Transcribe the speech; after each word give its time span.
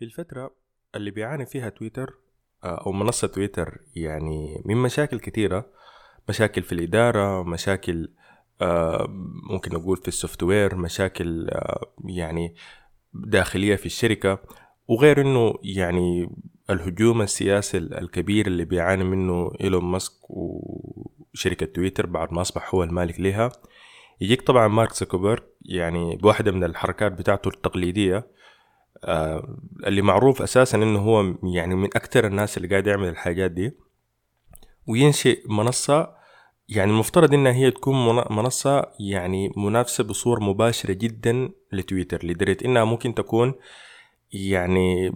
في 0.00 0.06
الفترة 0.06 0.50
اللي 0.94 1.10
بيعاني 1.10 1.46
فيها 1.46 1.68
تويتر 1.68 2.14
آه، 2.64 2.82
أو 2.86 2.92
منصة 2.92 3.28
تويتر 3.28 3.80
يعني 3.96 4.62
من 4.64 4.76
مشاكل 4.76 5.20
كثيرة 5.20 5.66
مشاكل 6.28 6.62
في 6.62 6.72
الإدارة 6.72 7.42
مشاكل 7.42 8.10
آه، 8.60 9.06
ممكن 9.50 9.74
نقول 9.74 9.96
في 9.96 10.08
ال 10.08 10.42
software 10.42 10.76
مشاكل 10.76 11.48
آه، 11.50 11.92
يعني 12.04 12.54
داخلية 13.14 13.76
في 13.76 13.86
الشركة 13.86 14.38
وغير 14.88 15.20
إنه 15.20 15.54
يعني 15.62 16.30
الهجوم 16.70 17.22
السياسي 17.22 17.78
الكبير 17.78 18.46
اللي 18.46 18.64
بيعاني 18.64 19.04
منه 19.04 19.52
إيلون 19.60 19.84
ماسك 19.84 20.30
وشركة 20.30 21.66
تويتر 21.66 22.06
بعد 22.06 22.32
ما 22.32 22.40
أصبح 22.40 22.74
هو 22.74 22.82
المالك 22.82 23.20
لها. 23.20 23.52
يجيك 24.20 24.42
طبعا 24.42 24.68
مارك 24.68 24.92
زوكربيرج 24.92 25.42
يعني 25.62 26.16
بواحدة 26.16 26.52
من 26.52 26.64
الحركات 26.64 27.12
بتاعته 27.12 27.48
التقليدية 27.48 28.39
آه 29.04 29.58
اللي 29.86 30.02
معروف 30.02 30.42
أساسا 30.42 30.78
إنه 30.78 30.98
هو 30.98 31.34
يعني 31.54 31.74
من 31.74 31.84
أكثر 31.86 32.26
الناس 32.26 32.56
اللي 32.56 32.68
قاعد 32.68 32.86
يعمل 32.86 33.08
الحاجات 33.08 33.50
دي 33.50 33.72
وينشئ 34.86 35.42
منصة 35.48 36.20
يعني 36.68 36.90
المفترض 36.90 37.34
إنها 37.34 37.52
هي 37.52 37.70
تكون 37.70 38.16
منصة 38.30 38.86
يعني 39.00 39.52
منافسة 39.56 40.04
بصورة 40.04 40.40
مباشرة 40.40 40.92
جدا 40.92 41.50
لتويتر 41.72 42.26
لدرجة 42.26 42.64
إنها 42.64 42.84
ممكن 42.84 43.14
تكون 43.14 43.54
يعني 44.32 45.12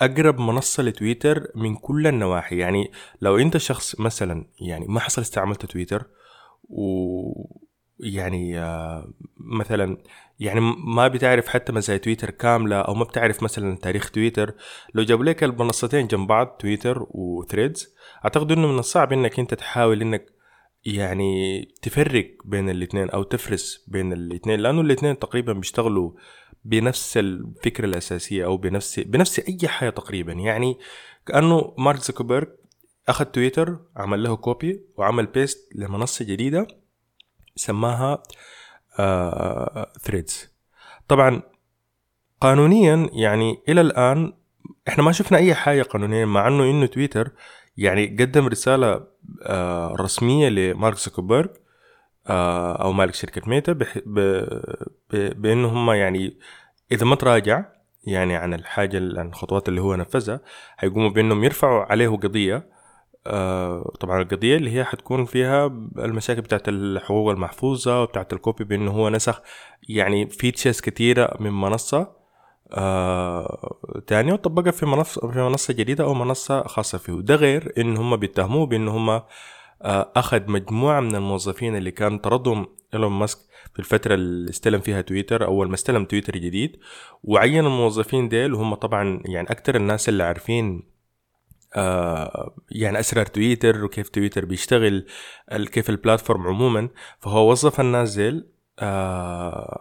أقرب 0.00 0.38
منصة 0.40 0.82
لتويتر 0.82 1.50
من 1.54 1.76
كل 1.76 2.06
النواحي. 2.06 2.58
يعني 2.58 2.90
لو 3.20 3.38
أنت 3.38 3.56
شخص 3.56 4.00
مثلا 4.00 4.46
يعني 4.60 4.86
ما 4.88 5.00
حصل 5.00 5.22
استعملت 5.22 5.66
تويتر 5.66 6.06
و 6.68 7.32
يعني 8.02 8.58
آه، 8.58 9.12
مثلا 9.36 9.98
يعني 10.40 10.60
ما 10.84 11.08
بتعرف 11.08 11.48
حتى 11.48 11.72
مزايا 11.72 11.98
تويتر 11.98 12.30
كاملة 12.30 12.76
أو 12.76 12.94
ما 12.94 13.04
بتعرف 13.04 13.42
مثلا 13.42 13.76
تاريخ 13.76 14.10
تويتر. 14.10 14.54
لو 14.94 15.02
جابوا 15.02 15.24
لك 15.24 15.44
المنصتين 15.44 16.06
جنب 16.06 16.26
بعض 16.26 16.46
تويتر 16.46 17.06
وثريدز 17.10 17.94
أعتقد 18.24 18.52
إنه 18.52 18.68
من 18.68 18.78
الصعب 18.78 19.12
إنك 19.12 19.38
أنت 19.38 19.54
تحاول 19.54 20.00
إنك 20.00 20.26
يعني 20.84 21.62
تفرق 21.82 22.36
بين 22.44 22.70
الإثنين 22.70 23.10
أو 23.10 23.22
تفرس 23.22 23.84
بين 23.88 24.12
الإثنين. 24.12 24.60
لأنه 24.60 24.80
الإثنين 24.80 25.18
تقريبا 25.18 25.52
بيشتغلوا 25.52 26.12
بنفس 26.64 27.16
الفكرة 27.16 27.84
الأساسية 27.86 28.44
أو 28.44 28.56
بنفس 28.56 29.00
بنفس 29.00 29.40
أي 29.40 29.68
حاجة 29.68 29.90
تقريبا. 29.90 30.32
يعني 30.32 30.78
كأنه 31.26 31.74
مارك 31.78 31.98
زوكربيرج 31.98 32.48
أخذ 33.08 33.24
تويتر 33.24 33.78
عمل 33.96 34.22
له 34.22 34.36
copy 34.36 34.84
وعمل 34.96 35.26
paste 35.26 35.68
لمنصة 35.74 36.24
جديدة. 36.24 36.81
سماها 37.56 38.22
ثريدز 40.02 40.44
آه 40.44 41.04
طبعا 41.08 41.42
قانونيا 42.40 43.10
يعني 43.12 43.62
إلى 43.68 43.80
الآن 43.80 44.32
إحنا 44.88 45.04
ما 45.04 45.12
شفنا 45.12 45.38
أي 45.38 45.54
حاجة 45.54 45.82
قانونيا 45.82 46.24
مع 46.26 46.48
إنه 46.48 46.64
إنه 46.64 46.86
تويتر 46.86 47.30
يعني 47.76 48.06
قدم 48.06 48.46
رسالة 48.46 49.06
آه 49.42 49.94
رسمية 50.00 50.48
لمارك 50.48 50.96
زوكربيرج 50.96 51.50
آه 52.26 52.82
أو 52.82 52.92
مالك 52.92 53.14
شركة 53.14 53.42
ميتا 53.46 53.72
بأنه 55.12 55.68
هم 55.68 55.90
يعني 55.90 56.38
إذا 56.92 57.06
ما 57.06 57.14
تراجع 57.14 57.64
يعني 58.04 58.36
عن 58.36 58.54
الحاجة 58.54 58.96
عن 58.96 59.28
الخطوات 59.28 59.68
اللي 59.68 59.80
هو 59.80 59.94
نفذها 59.94 60.40
حيقوموا 60.76 61.10
بأنهم 61.10 61.44
يرفعوا 61.44 61.84
عليه 61.84 62.08
قضية 62.08 62.68
آه، 63.26 63.92
طبعا 64.00 64.22
القضية 64.22 64.56
اللي 64.56 64.70
هي 64.70 64.84
حتكون 64.84 65.24
فيها 65.24 65.66
المشاكل 65.98 66.40
بتاعت 66.40 66.68
الحقوق 66.68 67.30
المحفوظة 67.30 68.02
وبتاعت 68.02 68.32
ال 68.32 68.38
copy 68.38 68.64
بأنه 68.64 68.90
هو 68.90 69.08
نسخ 69.08 69.42
يعني 69.88 70.26
features 70.30 70.80
كتيرة 70.80 71.36
من 71.40 71.50
منصة 71.52 72.22
آه 72.72 73.76
تانية 74.06 74.32
وطبقها 74.32 74.70
في 74.70 74.86
منصة 74.86 75.30
في 75.30 75.38
منصة 75.38 75.74
جديدة 75.74 76.04
أو 76.04 76.14
منصة 76.14 76.62
خاصة 76.62 76.98
فيه. 76.98 77.12
ده 77.12 77.34
غير 77.34 77.72
إن 77.78 77.96
هم 77.96 78.16
بيتهموه 78.16 78.66
بإن 78.66 78.88
هم 78.88 79.10
آه 79.10 79.22
أخذ 80.16 80.50
مجموعة 80.50 81.00
من 81.00 81.14
الموظفين 81.14 81.76
اللي 81.76 81.90
كان 81.90 82.18
طردهم 82.18 82.66
إيلون 82.94 83.12
ماسك 83.12 83.38
في 83.72 83.78
الفترة 83.78 84.14
اللي 84.14 84.50
استلم 84.50 84.80
فيها 84.80 85.00
تويتر 85.00 85.44
أول 85.44 85.68
ما 85.68 85.74
استلم 85.74 86.04
تويتر 86.04 86.32
جديد 86.32 86.76
وعين 87.24 87.66
الموظفين 87.66 88.28
ديل 88.28 88.54
وهم 88.54 88.74
طبعا 88.74 89.22
يعني 89.26 89.50
أكتر 89.50 89.76
الناس 89.76 90.08
اللي 90.08 90.22
عارفين 90.24 90.91
آه 91.76 92.54
يعني 92.70 93.00
أسرار 93.00 93.26
تويتر 93.26 93.84
وكيف 93.84 94.08
تويتر 94.08 94.44
بيشتغل 94.44 95.06
كيف 95.52 95.90
ال 95.90 95.96
platform 95.96 96.46
عموما. 96.46 96.88
فهو 97.20 97.50
وظف 97.50 97.80
الناس 97.80 98.08
ديل 98.08 98.46
آه 98.78 99.80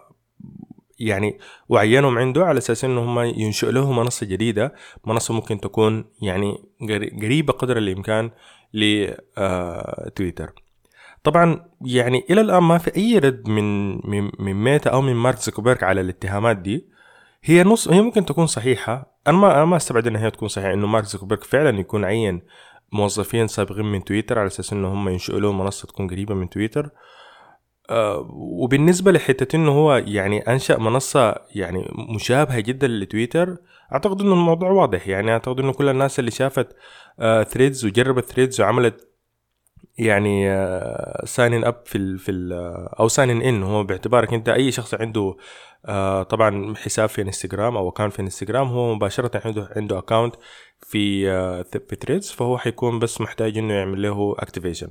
يعني 1.00 1.40
وعينهم 1.70 2.18
عنده 2.18 2.46
على 2.46 2.58
أساس 2.58 2.86
إنه 2.86 3.02
هم 3.04 3.20
ينشئ 3.20 3.72
له 3.72 3.92
منصة 3.92 4.26
جديدة. 4.26 4.74
منصة 5.06 5.34
ممكن 5.34 5.60
تكون 5.60 6.06
يعني 6.22 6.64
قريبة 7.22 7.54
قدر 7.54 7.78
الإمكان 7.78 8.32
لتويتر 8.74 10.44
آه 10.48 10.54
طبعا 11.24 11.66
يعني 11.82 12.26
إلى 12.30 12.42
الآن 12.42 12.64
ما 12.64 12.78
في 12.78 12.98
أي 12.98 13.18
رد 13.18 13.48
من 13.48 13.94
من, 14.10 14.32
من 14.40 14.54
ميتا 14.54 14.90
أو 14.90 15.02
من 15.02 15.16
مارك 15.16 15.38
زوكربيرج 15.38 15.84
على 15.84 16.02
الاتهامات 16.02 16.58
دي. 16.58 16.91
هي 17.44 17.64
نص 17.64 17.88
هي 17.88 18.02
ممكن 18.02 18.26
تكون 18.26 18.46
صحيحة. 18.46 19.18
أنا 19.28 19.38
ما 19.38 19.56
أنا 19.56 19.66
ما 19.66 19.78
أستبعد 19.78 20.08
انها 20.08 20.26
هي 20.26 20.32
تكون 20.32 20.48
صحيحة 20.48 20.74
إنه 20.74 20.88
مارك 20.88 21.06
زوكربيرج 21.06 21.44
فعلا 21.44 21.80
يكون 21.80 22.06
عين 22.06 22.42
موظفين 22.94 23.48
سابقين 23.48 23.86
من 23.86 24.04
تويتر 24.04 24.40
على 24.40 24.48
أساس 24.48 24.74
إنه 24.74 24.94
هم 24.94 25.10
ينشئوا 25.10 25.40
له 25.40 25.52
منصة 25.52 25.88
تكون 25.88 26.08
قريبة 26.08 26.36
من 26.36 26.50
تويتر. 26.50 26.90
آه 27.90 28.28
وبالنسبة 28.34 29.12
لحتة 29.12 29.56
إنه 29.56 29.72
هو 29.72 29.96
يعني 29.96 30.40
أنشأ 30.40 30.78
منصة 30.78 31.36
يعني 31.56 31.88
مشابهة 32.16 32.60
جدا 32.60 32.88
لتويتر 32.88 33.58
أعتقد 33.94 34.22
إنه 34.22 34.34
الموضوع 34.34 34.70
واضح. 34.70 35.08
يعني 35.08 35.32
أعتقد 35.32 35.60
إنه 35.60 35.74
كل 35.74 35.90
الناس 35.90 36.20
اللي 36.20 36.32
شافت 36.32 36.68
آه 37.20 37.44
ثريدز 37.44 37.86
وجربت 37.86 38.26
ثريدز 38.26 38.62
وعملت 38.62 39.11
يعني 39.98 40.48
sign 41.26 41.66
up 41.66 41.82
في 41.86 41.98
ال 41.98 42.20
في 42.20 42.32
ال 42.32 42.54
أو 43.00 43.08
sign 43.08 43.42
ان 43.42 43.64
هو 43.64 43.84
باعتبارك 43.84 44.34
أنت 44.34 44.50
أي 44.50 44.72
شخص 44.72 44.94
عنده 44.94 45.36
آه، 45.86 46.24
طبعا 46.24 46.76
حساب 46.76 47.10
في 47.10 47.22
انستغرام 47.22 47.78
أو 47.78 47.90
account 47.90 48.14
في 48.14 48.22
انستغرام 48.22 48.68
هو 48.68 48.96
مباشرة 48.96 49.42
عنده 49.46 49.70
عنده 49.76 49.98
account 49.98 50.36
في 50.82 51.32
آه، 51.32 51.62
في 51.62 51.96
ثريدز 51.96 52.32
فهو 52.32 52.58
حيكون 52.58 53.00
بس 53.00 53.22
محتاج 53.22 53.58
إنه 53.58 53.74
يعمل 53.74 54.02
له 54.02 54.36
activation 54.40 54.88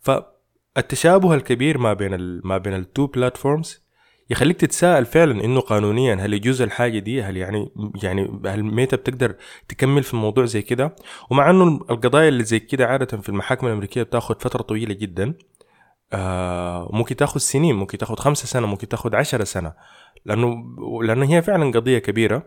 فالتشابه 0.00 1.34
الكبير 1.34 1.78
ما 1.78 1.92
بين 1.92 2.40
ما 2.44 2.58
بين 2.58 2.74
ال 2.74 2.82
two 2.82 3.06
platforms 3.06 3.82
يخليك 4.30 4.56
تتساءل 4.56 5.06
فعلا 5.06 5.44
إنه 5.44 5.60
قانونيا 5.60 6.14
هل 6.14 6.34
يجوز 6.34 6.62
الحاجة 6.62 6.98
دي؟ 6.98 7.22
هل 7.22 7.36
يعني 7.36 7.72
يعني 8.02 8.40
هل 8.46 8.62
ميتا 8.62 8.96
بتقدر 8.96 9.34
تكمل 9.68 10.02
في 10.02 10.14
الموضوع 10.14 10.44
زي 10.44 10.62
كده؟ 10.62 10.96
ومع 11.30 11.50
إنه 11.50 11.64
القضايا 11.90 12.28
اللي 12.28 12.44
زي 12.44 12.58
كده 12.58 12.86
عادة 12.86 13.18
في 13.18 13.28
المحاكم 13.28 13.66
الأمريكية 13.66 14.02
بتاخذ 14.02 14.34
فترة 14.40 14.62
طويلة 14.62 14.94
جدا 14.94 15.34
آه 16.12 16.90
ممكن 16.92 17.16
تاخذ 17.16 17.40
سنين 17.40 17.74
ممكن 17.74 17.98
تاخذ 17.98 18.16
خمسة 18.16 18.46
سنة 18.46 18.66
ممكن 18.66 18.88
تاخذ 18.88 19.16
عشرة 19.16 19.44
سنة 19.44 19.72
لأنه 20.24 20.64
لأنه 21.02 21.26
هي 21.26 21.42
فعلا 21.42 21.70
قضية 21.70 21.98
كبيرة. 21.98 22.42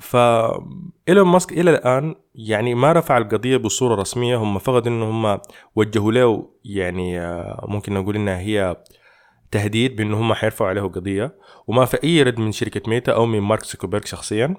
ف 0.00 0.16
إيلون 1.08 1.26
ماسك 1.26 1.52
إلى 1.52 1.70
الآن 1.70 2.14
يعني 2.34 2.74
ما 2.74 2.92
رفع 2.92 3.18
القضية 3.18 3.56
بصورة 3.56 3.94
رسمية 4.00 4.36
هم 4.36 4.58
فقط 4.58 4.86
إنه 4.86 5.10
هم 5.10 5.40
وجهوا 5.76 6.12
له 6.12 6.48
يعني 6.64 7.20
آه، 7.20 7.66
ممكن 7.68 7.94
نقول 7.94 8.16
إنها 8.16 8.38
هي 8.38 8.76
تهديد 9.50 9.96
بانه 9.96 10.20
هم 10.20 10.34
حيرفعوا 10.34 10.70
عليه 10.70 10.82
قضية 10.82 11.38
وما 11.66 11.84
في 11.84 12.04
أي 12.04 12.22
رد 12.22 12.40
من 12.40 12.52
شركة 12.52 12.90
ميتا 12.90 13.12
أو 13.12 13.26
من 13.26 13.40
مارك 13.40 13.64
زوكربيرج 13.64 14.04
شخصيا 14.04 14.56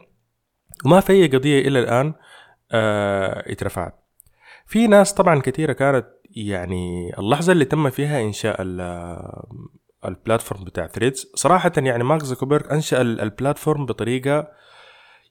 وما 0.85 0.99
في 0.99 1.13
أي 1.13 1.27
قضية 1.27 1.67
إلى 1.67 1.79
الآن 1.79 2.13
آه 2.71 3.51
اترفعت. 3.51 4.03
في 4.65 4.87
ناس 4.87 5.13
طبعا 5.13 5.41
كثيرة 5.41 5.73
كانت 5.73 6.07
يعني 6.35 7.13
اللحظة 7.19 7.51
اللي 7.53 7.65
تم 7.65 7.89
فيها 7.89 8.21
إنشاء 8.21 8.61
ال 10.05 10.12
platform 10.12 10.63
بتاع 10.63 10.87
ثريدز 10.87 11.31
صراحة 11.35 11.71
يعني 11.77 12.03
مارك 12.03 12.23
زوكربيرج 12.23 12.71
أنشأ 12.71 13.01
ال 13.01 13.10
platform 13.10 13.85
بطريقة 13.85 14.47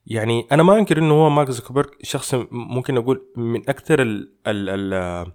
يعني 0.07 0.47
أنا 0.53 0.63
ما 0.63 0.79
أنكر 0.79 0.99
إنه 0.99 1.15
هو 1.15 1.31
مارك 1.31 1.50
زوكربيرج 1.50 1.88
شخص 2.03 2.35
ممكن 2.50 2.97
أقول 2.97 3.27
من 3.37 3.69
أكثر 3.69 4.03
ال 4.03 4.32
ال 4.47 4.69
ال 4.69 5.32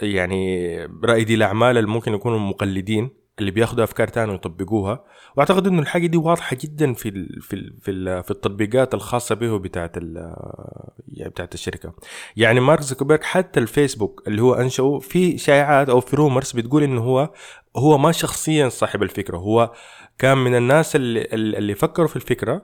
يعني 0.00 0.76
رائدي 1.04 1.34
الأعمال 1.34 1.78
اللي 1.78 1.90
ممكن 1.90 2.14
يكونوا 2.14 2.38
مقلدين. 2.38 3.10
اللي 3.40 3.50
بياخدوا 3.50 3.84
افكار 3.84 4.08
تانية 4.08 4.32
ويطبقوها. 4.32 5.04
وأعتقد 5.36 5.66
إنه 5.66 5.82
الحاجة 5.82 6.06
دي 6.06 6.16
واضحة 6.16 6.56
جدا 6.60 6.92
في 6.92 7.08
ال 7.08 7.42
في 7.42 7.56
ال 7.56 7.74
في, 7.80 7.90
ال 7.90 8.24
في 8.24 8.30
التطبيقات 8.30 8.94
الخاصة 8.94 9.34
به 9.34 9.58
بتاعت 9.58 9.96
يعني 9.96 11.30
بتاعت 11.30 11.54
الشركة. 11.54 11.92
يعني 12.36 12.60
مارك 12.60 12.80
زوكربيرج 12.80 13.22
حتى 13.22 13.60
الفيسبوك 13.60 14.22
اللي 14.26 14.42
هو 14.42 14.54
أنشأه 14.54 14.98
في 14.98 15.38
شائعات 15.38 15.88
أو 15.88 16.00
في 16.00 16.16
rumors 16.16 16.52
بتقول 16.52 16.82
إنه 16.82 17.00
هو 17.00 17.30
هو 17.76 17.98
ما 17.98 18.12
شخصيا 18.12 18.68
صاحب 18.68 19.02
الفكرة. 19.02 19.36
هو 19.36 19.72
كان 20.18 20.38
من 20.38 20.54
الناس 20.56 20.96
اللي 20.96 21.28
اللي 21.32 21.74
فكروا 21.74 22.08
في 22.08 22.16
الفكرة 22.16 22.62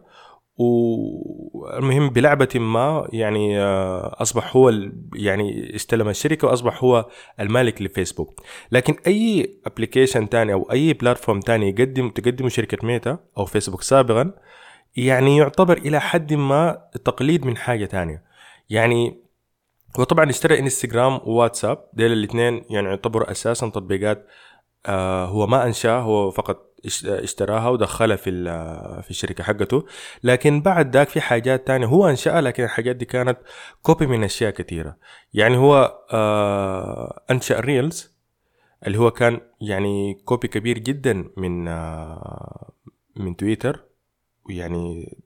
والمهم 0.57 2.11
بلعبة 2.11 2.49
ما 2.55 3.09
يعني 3.13 3.61
آه، 3.61 4.17
أصبح 4.23 4.57
هو 4.57 4.73
يعني 5.15 5.77
استلم 5.77 6.09
الشركة 6.09 6.49
وأصبح 6.49 6.85
هو 6.85 7.07
المالك 7.41 7.83
لفيسبوك. 7.83 8.41
لكن 8.73 8.97
أي 9.07 9.55
application 9.67 10.29
تاني 10.29 10.53
أو 10.53 10.63
أي 10.73 10.93
platform 10.93 11.41
تاني 11.41 11.69
يقدم 11.69 12.11
تقدمه 12.11 12.49
شركة 12.49 12.87
ميتا 12.87 13.19
أو 13.39 13.45
فيسبوك 13.45 13.83
سابقا 13.83 14.33
يعني 14.97 15.37
يعتبر 15.37 15.79
إلى 15.79 16.01
حد 16.01 16.35
ما 16.35 16.79
تقليد 17.05 17.47
من 17.47 17.57
حاجة 17.57 17.85
تانية. 17.85 18.23
يعني 18.71 19.25
هو 19.99 20.05
طبعا 20.05 20.31
اشترى 20.31 20.59
انستغرام 20.59 21.21
وواتساب 21.25 21.85
ديل 21.93 22.13
الاثنين 22.13 22.65
يعني 22.71 22.89
يعتبروا 22.89 23.31
أساسا 23.31 23.69
تطبيقات 23.69 24.27
آه 24.87 25.27
هو 25.27 25.47
ما 25.47 25.67
انشاها 25.67 26.01
هو 26.01 26.31
فقط 26.31 26.74
اشتراها 27.05 27.69
ودخلها 27.69 28.17
في 28.17 28.31
في 29.03 29.11
الشركة 29.11 29.45
حقته. 29.45 29.87
لكن 30.25 30.61
بعد 30.63 30.97
ذاك 30.97 31.09
في 31.09 31.21
حاجات 31.21 31.67
تانية 31.67 31.87
هو 31.87 32.09
أنشأها 32.09 32.41
لكن 32.41 32.65
الحاجات 32.65 32.97
دي 32.97 33.05
كانت 33.05 33.39
copy 33.83 34.07
من 34.07 34.25
أشياء 34.25 34.51
كثيرة. 34.51 34.97
يعني 35.35 35.57
هو 35.57 35.99
آه 36.13 37.23
أنشأ 37.31 37.61
ريلز 37.61 38.15
اللي 38.87 38.99
هو 38.99 39.11
كان 39.11 39.41
يعني 39.61 40.15
copy 40.25 40.49
كبير 40.49 40.79
جدا 40.79 41.25
من 41.37 41.69
آه 41.69 42.73
من 43.17 43.37
تويتر. 43.37 43.85
يعني 44.51 45.17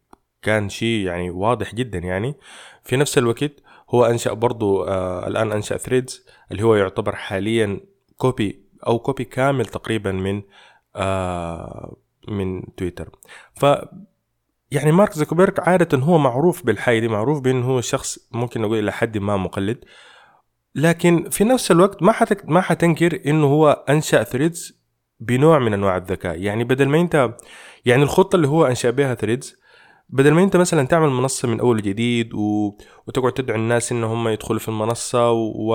كان 0.43 0.69
شيء 0.69 1.07
يعني 1.07 1.31
واضح 1.31 1.75
جدا 1.75 1.99
يعني. 1.99 2.35
في 2.85 2.97
نفس 2.97 3.19
الوقت 3.19 3.53
هو 3.91 4.05
أنشأ 4.05 4.33
برضو 4.33 4.85
آه 4.85 5.27
الآن 5.29 5.53
أنشأ 5.53 5.77
ثريدز 5.77 6.27
اللي 6.53 6.63
هو 6.63 6.75
يعتبر 6.75 7.17
حاليا 7.17 7.81
copy 8.17 8.69
أو 8.87 8.99
copy 8.99 9.25
كامل 9.25 9.67
تقريبا 9.67 10.13
من 10.13 10.43
من 12.29 12.75
تويتر. 12.77 13.11
ف 13.55 13.67
يعني 14.71 14.93
مارك 14.93 15.13
زوكربيرج 15.13 15.55
عادة 15.59 15.99
هو 15.99 16.19
معروف 16.19 16.67
بالحاجة 16.67 16.99
دي 16.99 17.09
معروف 17.09 17.41
بأنه 17.41 17.67
هو 17.67 17.81
شخص 17.81 18.19
ممكن 18.33 18.61
نقول 18.61 18.79
إلى 18.79 18.93
حد 18.93 19.19
ما 19.19 19.37
مقلد. 19.37 19.85
لكن 20.75 21.31
في 21.31 21.45
نفس 21.45 21.71
الوقت 21.71 22.03
ما 22.03 22.13
حتك 22.13 22.49
ما 22.49 22.61
حتنكر 22.61 23.21
إنه 23.27 23.47
هو 23.47 23.85
أنشأ 23.89 24.23
ثريدز 24.23 24.79
بنوع 25.21 25.59
من 25.59 25.73
أنواع 25.73 25.97
الذكاء. 25.97 26.41
يعني 26.43 26.65
بدل 26.65 26.89
ما 26.89 27.01
أنت 27.01 27.37
يعني 27.85 28.03
الخطة 28.03 28.37
اللي 28.37 28.49
هو 28.49 28.67
أنشأ 28.67 28.91
بها 28.91 29.15
ثريدز 29.15 29.57
بدل 30.09 30.33
ما 30.33 30.43
أنت 30.43 30.57
مثلا 30.57 30.87
تعمل 30.87 31.09
منصة 31.09 31.49
من 31.49 31.61
أول 31.61 31.83
جديد 31.83 32.35
و... 32.35 32.77
وتقعد 33.07 33.33
تدعو 33.33 33.57
الناس 33.57 33.93
إن 33.93 34.05
هم 34.05 34.29
يدخلوا 34.29 34.61
في 34.61 34.69
المنصة 34.69 35.31
و 35.33 35.75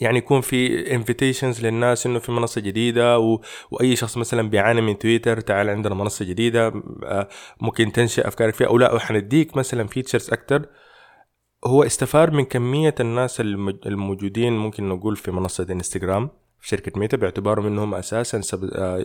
يعني 0.00 0.18
يكون 0.18 0.40
في 0.40 0.94
invitations 0.94 1.66
للناس 1.66 2.06
إنه 2.06 2.18
في 2.18 2.32
منصة 2.32 2.60
جديدة 2.60 3.18
و... 3.18 3.40
وأي 3.70 3.96
شخص 3.96 4.16
مثلا 4.16 4.48
بيعاني 4.50 4.80
من 4.80 4.98
تويتر 4.98 5.40
تعال 5.40 5.70
عندنا 5.70 5.94
منصة 5.94 6.24
جديدة 6.24 6.72
آه، 7.04 7.28
ممكن 7.60 7.92
تنشئ 7.92 8.28
أفكارك 8.28 8.54
فيها 8.54 8.66
أو 8.66 8.78
لا 8.78 8.98
حنديك 8.98 9.56
مثلا 9.56 9.86
features 9.86 10.30
أكتر. 10.32 10.66
هو 11.66 11.82
استفاد 11.82 12.32
من 12.32 12.44
كمية 12.44 12.94
الناس 13.00 13.40
الموجودين 13.86 14.52
ممكن 14.52 14.88
نقول 14.88 15.16
في 15.16 15.30
منصة 15.30 15.66
إنستغرام 15.70 16.30
في 16.60 16.68
شركة 16.68 17.00
ميتا 17.00 17.16
باعتباره 17.16 17.60
منهم 17.60 17.94
أساسا 17.94 18.40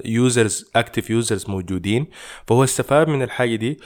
users 0.06 0.72
active 0.76 1.10
users 1.10 1.50
موجودين. 1.50 2.08
فهو 2.48 2.64
استفاد 2.64 3.08
من 3.08 3.22
الحاجة 3.22 3.56
دي. 3.56 3.80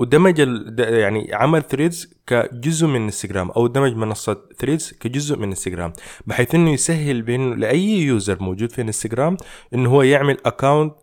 ودمج 0.00 0.38
يعني 0.78 1.34
عمل 1.34 1.62
ثريدز 1.62 2.14
كجزء 2.26 2.86
من 2.86 3.02
انستغرام 3.02 3.50
أو 3.50 3.66
دمج 3.66 3.96
منصة 3.96 4.36
ثريدز 4.58 4.92
كجزء 5.00 5.36
من 5.36 5.48
انستغرام 5.48 5.92
بحيث 6.26 6.54
إنه 6.54 6.70
يسهل 6.70 7.22
بين 7.22 7.54
لأي 7.60 8.00
user 8.00 8.42
موجود 8.42 8.72
في 8.72 8.82
انستغرام 8.82 9.36
إنه 9.74 9.90
هو 9.90 10.02
يعمل 10.02 10.36
account 10.46 10.94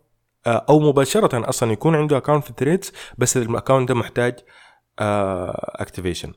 آه، 0.46 0.66
أو 0.68 0.80
مباشرة 0.80 1.48
أصلا 1.48 1.72
يكون 1.72 1.94
عنده 1.96 2.16
account 2.16 2.44
في 2.44 2.52
ثريدز 2.58 2.92
بس 3.18 3.36
ال 3.36 3.43
account 3.43 3.88
ده 3.88 3.94
محتاج 3.94 4.34
activation 4.98 6.28
آه، 6.28 6.34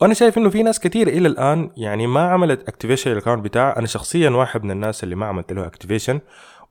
وأنا 0.00 0.14
شايف 0.14 0.38
إنه 0.38 0.50
في 0.50 0.62
ناس 0.62 0.80
كثير 0.80 1.08
إلى 1.08 1.28
الآن 1.28 1.70
يعني 1.76 2.06
ما 2.06 2.20
عملت 2.20 2.68
activation 2.68 3.10
لل 3.10 3.18
account 3.18 3.44
بتاعها 3.44 3.78
أنا 3.78 3.86
شخصيا 3.86 4.30
واحد 4.30 4.64
من 4.64 4.70
الناس 4.70 5.04
اللي 5.04 5.14
ما 5.14 5.26
عملت 5.26 5.52
له 5.52 5.66
activation 5.66 6.20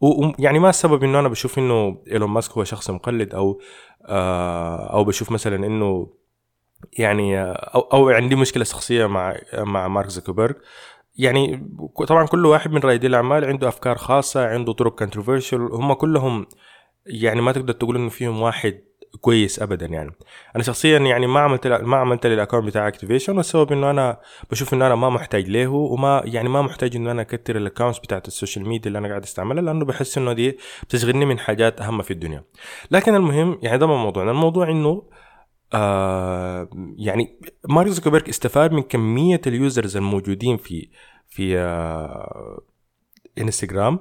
ويعني 0.02 0.60
ما 0.60 0.70
السبب 0.70 1.04
إنه 1.04 1.20
أنا 1.20 1.28
بشوف 1.28 1.60
إنه 1.60 2.04
إيلون 2.12 2.30
ماسك 2.30 2.52
هو 2.52 2.64
شخص 2.64 2.90
مقلد 2.90 3.34
أو 3.34 3.62
آه 4.06 4.94
أو 4.94 5.04
بشوف 5.04 5.32
مثلا 5.32 5.56
إنه 5.56 6.14
يعني 6.98 7.42
أو 7.42 7.82
أو 7.82 8.10
عندي 8.10 8.36
مشكلة 8.36 8.64
شخصية 8.64 9.06
مع 9.06 9.38
مع 9.54 9.88
مارك 9.88 10.08
زوكربيرج 10.10 10.56
يعني 11.18 11.70
طبعا 12.08 12.26
كل 12.26 12.46
واحد 12.46 12.72
من 12.72 12.80
رائدي 12.80 13.08
الأعمال 13.08 13.46
عنده 13.46 13.68
أفكار 13.68 13.98
خاصة 13.98 14.48
عنده 14.48 14.74
طرق 14.74 15.00
controversial 15.00 15.62
هم 15.62 15.94
كلهم 15.94 16.48
يعني 17.06 17.42
ما 17.42 17.52
تقدر 17.52 17.74
تقول 17.74 17.96
إنه 17.96 18.10
فيهم 18.10 18.42
واحد 18.42 18.82
كويس 19.22 19.62
ابدا 19.62 19.86
يعني. 19.86 20.12
أنا 20.56 20.64
شخصيا 20.64 21.00
يعني 21.00 21.28
ما 21.28 21.40
عملت 21.40 21.68
ما 21.68 21.98
عملت 21.98 22.28
لي 22.28 22.34
ال 22.34 22.38
account 22.38 22.66
بتاع 22.66 22.88
activation 22.88 23.38
والسبب 23.38 23.72
إنه 23.72 23.90
أنا 23.90 24.20
بشوف 24.52 24.74
إنه 24.74 24.88
أنا 24.88 24.96
ما 24.96 25.10
محتاج 25.10 25.50
له 25.50 25.68
وما 25.68 26.22
يعني 26.26 26.50
ما 26.50 26.62
محتاج 26.62 26.96
إنه 26.96 27.12
أنا 27.12 27.22
أكثر 27.22 27.56
ال 27.56 27.61
accounts 27.61 28.00
بتاعت 28.00 28.28
ال 28.28 28.33
social 28.33 28.68
media 28.68 28.88
اللي 28.88 29.00
أنا 29.00 29.08
قاعد 29.08 29.24
أستعملها 29.24 29.64
لأنه 29.64 29.86
بحس 29.86 30.18
إنه 30.18 30.34
دي 30.34 30.58
بتشغلني 30.84 31.26
من 31.26 31.40
حاجات 31.40 31.82
أهم 31.82 32.02
في 32.02 32.12
الدنيا. 32.12 32.44
لكن 32.92 33.16
المهم 33.16 33.60
يعني 33.62 33.78
ده 33.78 33.88
ما 33.88 33.98
موضوعنا. 33.98 34.32
الموضوع 34.32 34.70
إنه 34.70 35.04
آه 35.74 36.70
يعني 36.98 37.40
مارك 37.70 37.90
زوكربيرج 37.90 38.30
استفاد 38.30 38.72
من 38.72 38.82
كمية 38.82 39.42
ال 39.48 39.56
users 39.56 39.98
الموجودين 39.98 40.58
في 40.58 40.90
في 41.30 41.58
آه 41.58 42.62
انستغرام 43.38 44.00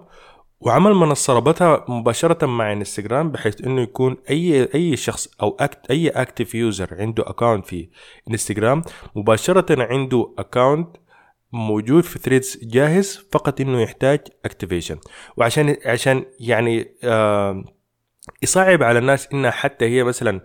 وعمل 0.61 0.95
منصة 0.95 1.35
ربطها 1.35 1.85
مباشرة 1.89 2.47
مع 2.47 2.73
انستغرام 2.73 3.31
بحيث 3.31 3.61
إنه 3.61 3.81
يكون 3.83 4.17
أي 4.31 4.69
أي 4.75 4.97
شخص 4.97 5.29
أو 5.43 5.57
act 5.61 5.91
أي 5.91 6.09
active 6.09 6.55
user 6.55 6.95
عنده 7.01 7.31
account 7.31 7.67
في 7.67 7.89
انستغرام 8.31 8.83
مباشرة 9.17 9.83
عنده 9.83 10.35
account 10.39 10.97
موجود 11.53 12.05
في 12.05 12.19
ثريدز 12.19 12.59
جاهز 12.63 13.29
فقط 13.33 13.61
إنه 13.61 13.81
يحتاج 13.81 14.21
activation 14.45 14.99
وعشان 15.37 15.77
عشان 15.87 16.25
يعني 16.41 16.97
آه 17.05 17.65
يصعب 18.43 18.83
على 18.83 18.99
الناس 18.99 19.29
إنها 19.33 19.51
حتى 19.51 19.85
هي 19.85 20.05
مثلا 20.05 20.41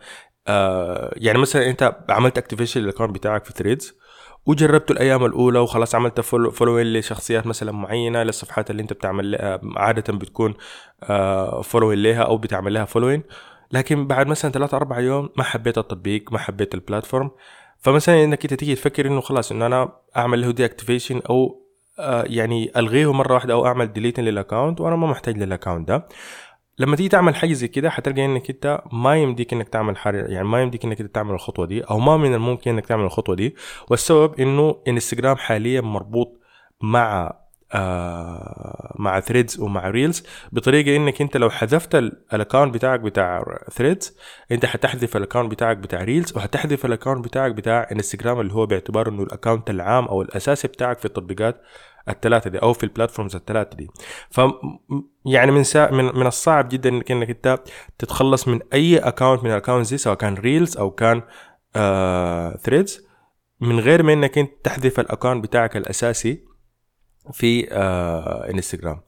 آه 0.47 1.13
يعني 1.17 1.37
مثلا 1.37 1.69
أنت 1.69 1.97
عملت 2.09 2.37
activation 2.37 2.81
لل 2.81 2.89
account 2.89 3.15
بتاعك 3.15 3.45
في 3.45 3.53
ثريدز 3.53 3.97
وجربته 4.45 4.91
الأيام 4.91 5.25
الأولى 5.25 5.59
وخلاص 5.59 5.95
عملت 5.95 6.21
follow 6.21 6.51
following 6.51 6.93
لشخصيات 6.93 7.47
مثلا 7.47 7.71
معينة 7.71 8.23
للصفحات 8.23 8.71
اللي 8.71 8.81
أنت 8.81 8.93
بتعمل 8.93 9.59
عادة 9.75 10.13
بتكون 10.13 10.53
following 11.63 11.97
آه، 11.99 12.03
لها 12.03 12.23
أو 12.23 12.37
بتعمل 12.37 12.73
لها 12.73 12.85
following 12.85 13.23
لكن 13.71 14.07
بعد 14.07 14.27
مثلا 14.27 14.51
ثلاثة 14.51 14.77
أربعة 14.77 14.99
يوم 14.99 15.29
ما 15.37 15.43
حبيت 15.43 15.77
التطبيق 15.77 16.31
ما 16.31 16.39
حبيت 16.39 16.73
ال 16.73 16.80
platform 16.80 17.31
فمثلا 17.79 18.23
إنك 18.23 18.43
أنت 18.43 18.53
تيجي 18.53 18.75
تفكر 18.75 19.07
إنه 19.07 19.21
خلاص 19.21 19.51
إنه 19.51 19.65
أنا 19.65 19.91
أعمل 20.17 20.41
له 20.41 20.51
deactivation 20.51 21.21
أو 21.29 21.65
آه، 21.99 22.23
يعني 22.27 22.71
ألغيه 22.77 23.13
مرة 23.13 23.33
واحدة 23.33 23.53
أو 23.53 23.65
أعمل 23.65 23.93
delete 23.93 24.19
لل 24.19 24.33
account 24.33 24.81
وأنا 24.81 24.95
ما 24.95 25.07
محتاج 25.07 25.37
لل 25.37 25.48
account 25.48 25.87
ده. 25.87 26.07
لما 26.79 26.95
تيجي 26.95 27.09
تعمل 27.09 27.35
حاجة 27.35 27.53
زي 27.53 27.67
كده 27.67 27.89
حتلقى 27.89 28.25
إنك 28.25 28.49
أنت 28.49 28.81
ما 28.91 29.15
يمديك 29.15 29.53
إنك 29.53 29.69
تعمل 29.69 29.97
حاجة 29.97 30.25
يعني 30.25 30.47
ما 30.47 30.61
يمديك 30.61 30.85
إنك 30.85 31.01
أنت 31.01 31.15
تعمل 31.15 31.33
الخطوة 31.33 31.65
دي 31.65 31.81
أو 31.81 31.99
ما 31.99 32.17
من 32.17 32.33
الممكن 32.33 32.71
إنك 32.71 32.85
تعمل 32.85 33.03
الخطوة 33.03 33.35
دي. 33.35 33.55
والسبب 33.89 34.39
إنه 34.39 34.81
انستغرام 34.87 35.35
حاليا 35.35 35.81
مربوط 35.81 36.39
مع 36.81 37.33
آه 37.73 38.95
مع 38.99 39.19
ثريدز 39.19 39.59
ومع 39.59 39.89
ريلز 39.89 40.23
بطريقة 40.51 40.95
إنك 40.95 41.21
أنت 41.21 41.37
لو 41.37 41.49
حذفت 41.49 41.95
ال 42.33 42.38
account 42.38 42.73
بتاعك 42.73 42.99
بتاع 42.99 43.43
ثريدز 43.71 44.17
أنت 44.51 44.65
حتحذف 44.65 45.17
ال 45.17 45.22
account 45.22 45.51
بتاعك 45.51 45.77
بتاع 45.77 46.03
ريلز 46.03 46.37
وحتحذف 46.37 46.85
ال 46.85 46.90
account 46.90 47.25
بتاعك 47.25 47.51
بتاع 47.51 47.87
انستغرام 47.91 48.39
اللي 48.39 48.53
هو 48.53 48.65
باعتبار 48.65 49.09
إنه 49.09 49.23
ال 49.23 49.29
account 49.29 49.69
العام 49.69 50.05
أو 50.05 50.21
الأساسي 50.21 50.67
بتاعك 50.67 50.99
في 50.99 51.05
التطبيقات 51.05 51.61
الثلاثه 52.09 52.49
دي 52.49 52.57
أو 52.57 52.73
في 52.73 52.83
ال 52.83 52.88
platforms 52.88 53.35
الثلاثه 53.35 53.77
دي. 53.77 53.89
ف 54.29 54.41
يعني 55.25 55.51
من 55.51 55.63
سا 55.63 55.91
من 55.91 56.05
من 56.05 56.27
الصعب 56.27 56.69
جدا 56.69 56.89
انك 56.89 57.11
إنك 57.11 57.29
أنت 57.29 57.59
تتخلص 57.97 58.47
من 58.47 58.59
أي 58.73 58.97
account 58.97 59.43
من 59.43 59.51
ال 59.51 59.55
accounts 59.55 59.89
دي 59.89 59.97
سواء 59.97 60.15
كان 60.15 60.33
ريلز 60.33 60.77
أو 60.77 60.91
كان 60.91 61.21
آه 61.75 62.57
ثريدز 62.57 63.07
من 63.61 63.79
غير 63.79 64.03
ما 64.03 64.13
إنك 64.13 64.37
أنت 64.37 64.51
تحذف 64.63 64.99
ال 64.99 65.05
account 65.05 65.43
بتاعك 65.43 65.77
الأساسي 65.77 66.43
في 67.33 67.67
آه 67.71 68.49
انستغرام 68.51 69.01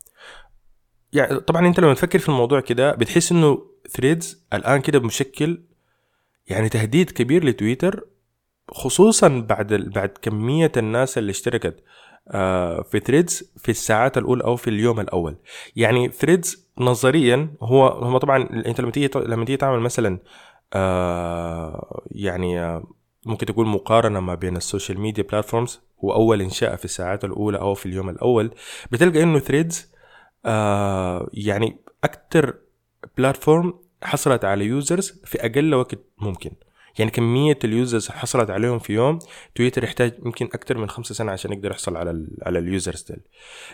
يعني 1.14 1.40
طبعا 1.40 1.68
أنت 1.68 1.80
لما 1.80 1.94
تفكر 1.94 2.20
في 2.20 2.30
الموضوع 2.30 2.60
كده 2.60 2.92
بتحس 2.92 3.32
إنه 3.32 3.66
ثريدز 3.90 4.46
الآن 4.54 4.82
كده 4.82 5.00
مشكل 5.00 5.64
يعني 6.48 6.70
تهديد 6.70 7.12
كبير 7.12 7.46
لتويتر 7.46 8.08
خصوصا 8.72 9.28
بعد 9.50 9.74
بعد 9.74 10.10
كمية 10.10 10.72
الناس 10.78 11.18
اللي 11.18 11.30
اشتركت. 11.32 11.84
في 12.92 13.02
ثريدز 13.06 13.54
في 13.58 13.70
الساعات 13.70 14.18
الاولى 14.18 14.44
أو 14.44 14.56
في 14.56 14.70
اليوم 14.70 15.00
الأول. 15.00 15.36
يعني 15.76 16.10
ثريدز 16.10 16.68
نظريا 16.78 17.54
هو 17.62 17.88
هو 17.88 18.18
طبعا 18.18 18.50
أنت 18.66 18.82
لما 18.82 18.92
تيجي 18.92 19.10
لما 19.16 19.46
تيجي 19.46 19.58
تعمل 19.58 19.80
مثلا 19.80 20.20
آه، 20.74 22.04
يعني 22.12 22.60
آه، 22.62 22.84
ممكن 23.26 23.46
تقول 23.46 23.68
مقارنة 23.68 24.20
ما 24.20 24.36
بين 24.36 24.58
ال 24.58 24.64
social 24.64 25.00
media 25.00 25.24
platforms 25.24 25.82
وأول 25.98 26.42
إنشاء 26.42 26.76
في 26.76 26.86
الساعات 26.86 27.26
الأولى 27.26 27.58
أو 27.60 27.74
في 27.74 27.86
اليوم 27.86 28.10
الأول 28.10 28.52
بتلقى 28.92 29.24
إنه 29.24 29.40
ثريدز 29.40 29.92
يعني 31.34 31.78
أكتر 32.04 32.56
platform 33.18 33.74
حصلت 34.04 34.46
على 34.46 34.66
users 34.66 35.22
في 35.26 35.46
أقل 35.46 35.76
وقت 35.76 36.00
ممكن. 36.18 36.52
يعني 37.00 37.12
كمية 37.12 37.60
ال 37.64 37.71
users 37.71 38.10
حصلت 38.10 38.50
عليهم 38.50 38.80
في 38.80 38.94
يوم 38.94 39.20
تويتر 39.56 39.84
يحتاج 39.84 40.14
يمكن 40.26 40.46
أكثر 40.46 40.78
من 40.78 40.90
خمسة 40.90 41.16
سنة 41.16 41.32
عشان 41.32 41.54
يقدر 41.54 41.72
يحصل 41.72 41.98
على 41.98 42.28
على 42.44 42.60
ال 42.60 42.67
users 42.67 43.04
ديل. 43.04 43.20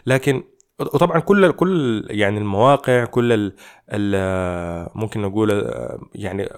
لكن 0.06 0.44
وطبعا 0.80 1.20
كل 1.20 1.51
كل 1.51 2.08
يعني 2.10 2.38
المواقع 2.38 3.06
كل 3.06 3.32
ال 3.32 3.56
ال 3.89 4.89
ممكن 4.96 5.22
نقول 5.22 5.74
يعني 6.15 6.50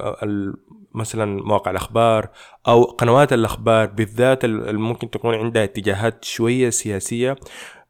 مثلا 0.96 1.44
مواقع 1.44 1.72
الأخبار 1.72 2.30
أو 2.68 2.84
قنوات 2.84 3.34
الأخبار 3.34 3.86
بالذات 3.86 4.46
ممكن 4.46 5.10
تكون 5.10 5.36
عندها 5.36 5.64
اتجاهات 5.64 6.26
شوية 6.26 6.70
سياسية. 6.70 7.36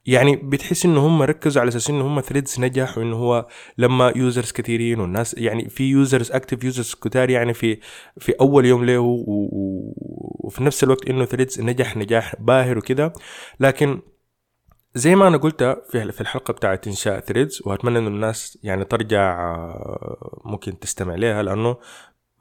يعني 0.05 0.35
بتحس 0.35 0.85
إنه 0.85 1.07
هم 1.07 1.21
ركزوا 1.21 1.61
على 1.61 1.69
أساس 1.69 1.89
إنه 1.89 2.07
هم 2.07 2.21
ثريدز 2.21 2.59
نجح 2.59 2.97
وانه 2.97 3.15
هو 3.15 3.47
لم 3.77 4.13
users 4.15 4.51
كثيرين 4.51 4.99
والناس 4.99 5.33
يعني 5.37 5.69
في 5.69 5.83
users 5.83 6.31
active 6.31 6.63
users 6.63 6.93
كتار 6.93 7.29
يعني 7.29 7.53
في 7.53 7.79
في 8.17 8.31
أول 8.41 8.65
يوم 8.65 8.85
له 8.85 8.99
وفي 10.43 10.63
نفس 10.63 10.83
الوقت 10.83 11.09
إنه 11.09 11.25
ثريدز 11.25 11.61
نجح 11.61 11.97
نجاح 11.97 12.35
باهر 12.39 12.77
وكده. 12.77 13.13
لكن 13.59 14.01
زي 14.95 15.15
ما 15.15 15.27
أنا 15.27 15.37
قلت 15.37 15.63
في 15.63 16.11
في 16.11 16.21
الحلقة 16.21 16.51
بتاعت 16.53 16.87
إنشاء 16.87 17.19
ثريدز 17.19 17.61
وأتمنى 17.65 17.99
إنه 17.99 18.07
الناس 18.07 18.59
يعني 18.63 18.85
ترجع 18.85 19.55
ممكن 20.45 20.79
تستمع 20.79 21.15
لها 21.15 21.43
لأنه 21.43 21.77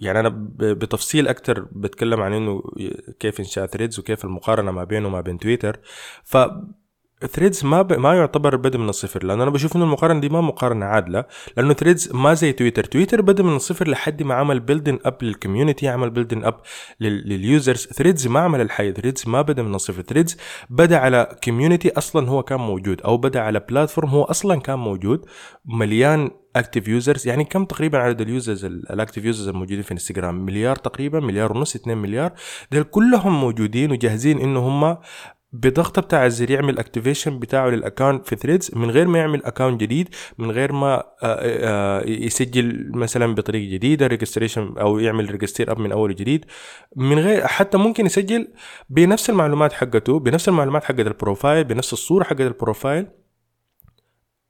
يعني 0.02 0.20
أنا 0.20 0.28
بتفصيل 0.58 1.28
أكتر 1.28 1.68
بتكلم 1.72 2.20
عن 2.20 2.32
إنه 2.32 2.62
كيف 3.20 3.40
إنشاء 3.40 3.66
ثريدز 3.66 3.98
وكيف 3.98 4.24
المقارنة 4.24 4.70
ما 4.70 4.84
بينه 4.84 5.08
وما 5.08 5.20
بين 5.20 5.38
تويتر 5.38 5.80
ف 6.24 6.36
ثريدز 7.20 7.64
ما 7.64 7.82
ب... 7.82 7.92
ما 7.92 8.14
يعتبر 8.14 8.56
بدا 8.56 8.78
من 8.78 8.88
الصفر 8.88 9.24
لأنه 9.24 9.42
أنا 9.42 9.50
بشوف 9.50 9.76
إنه 9.76 9.84
المقارنة 9.84 10.20
دي 10.20 10.28
ما 10.28 10.40
مقارنة 10.40 10.86
عادلة 10.86 11.24
لأنه 11.56 11.74
ثريدز 11.74 12.12
ما 12.12 12.34
زي 12.34 12.52
تويتر. 12.52 12.84
تويتر 12.84 13.20
بدا 13.20 13.42
من 13.42 13.56
الصفر 13.56 13.88
لحد 13.88 14.22
ما 14.22 14.34
عمل 14.34 14.60
building 14.60 14.98
up 15.04 15.22
لل 15.22 15.34
community 15.34 15.88
عمل 15.88 16.10
building 16.10 16.44
up 16.44 16.60
لل... 17.00 17.28
لل 17.28 17.45
users 17.45 17.86
ثريدز 17.86 18.26
ما 18.26 18.40
عمل 18.40 18.60
الحي 18.60 18.92
ثريدز 18.92 19.24
ما 19.28 19.42
بدا 19.42 19.62
من 19.62 19.74
الصفر. 19.74 20.02
ثريدز 20.02 20.36
بدأ 20.70 20.98
على 20.98 21.36
community 21.44 21.92
أصلا 21.98 22.28
هو 22.28 22.42
كان 22.42 22.60
موجود 22.60 23.00
أو 23.00 23.16
بدأ 23.16 23.40
على 23.40 23.60
platform 23.60 24.08
هو 24.08 24.22
أصلا 24.22 24.60
كان 24.60 24.78
موجود 24.78 25.26
مليان 25.64 26.30
active 26.56 26.88
users 26.88 27.28
يعني 27.28 27.44
كم 27.44 27.64
تقريبا 27.64 27.98
عدد 27.98 28.20
ال 28.20 28.27
users 28.27 28.64
ال 28.64 28.73
active 28.73 29.24
users 29.24 29.48
الموجودين 29.48 29.82
في 29.82 29.92
انستغرام 29.92 30.44
مليار 30.46 30.76
تقريبا 30.76 31.20
مليار 31.20 31.52
ونص 31.52 31.76
2 31.76 31.98
مليار. 31.98 32.32
دول 32.72 32.82
كلهم 32.82 33.40
موجودين 33.40 33.92
وجاهزين 33.92 34.38
إنه 34.40 34.60
هم 34.60 34.96
بضغطة 35.54 36.02
بتاع 36.02 36.26
الزر 36.26 36.50
يعمل 36.50 36.78
activation 36.78 37.38
بتاعه 37.38 37.68
لل 37.68 37.81
account 37.81 38.26
في 38.26 38.36
ثريدز 38.36 38.70
من 38.74 38.90
غير 38.90 39.08
ما 39.08 39.18
يعمل 39.18 39.44
account 39.44 39.80
جديد 39.80 40.08
من 40.38 40.50
غير 40.50 40.72
ما 40.72 40.94
آه، 40.94 41.04
آه، 41.22 42.02
يسجل 42.06 42.90
مثلا 42.94 43.34
بطريقة 43.34 43.72
جديدة 43.74 44.06
registration 44.06 44.74
أو 44.78 44.98
يعمل 44.98 45.30
register 45.30 45.72
up 45.72 45.78
من 45.78 45.92
أول 45.92 46.10
وجديد. 46.10 46.44
من 46.96 47.18
غير 47.18 47.46
حتى 47.46 47.78
ممكن 47.78 48.06
يسجل 48.06 48.48
بنفس 48.90 49.30
المعلومات 49.30 49.72
حقته 49.72 50.18
بنفس 50.18 50.48
المعلومات 50.48 50.84
حقت 50.84 51.00
ال 51.00 51.08
profile 51.08 51.64
بنفس 51.64 51.92
الصورة 51.92 52.24
حقت 52.24 52.40
ال 52.40 52.48
profile 52.48 53.06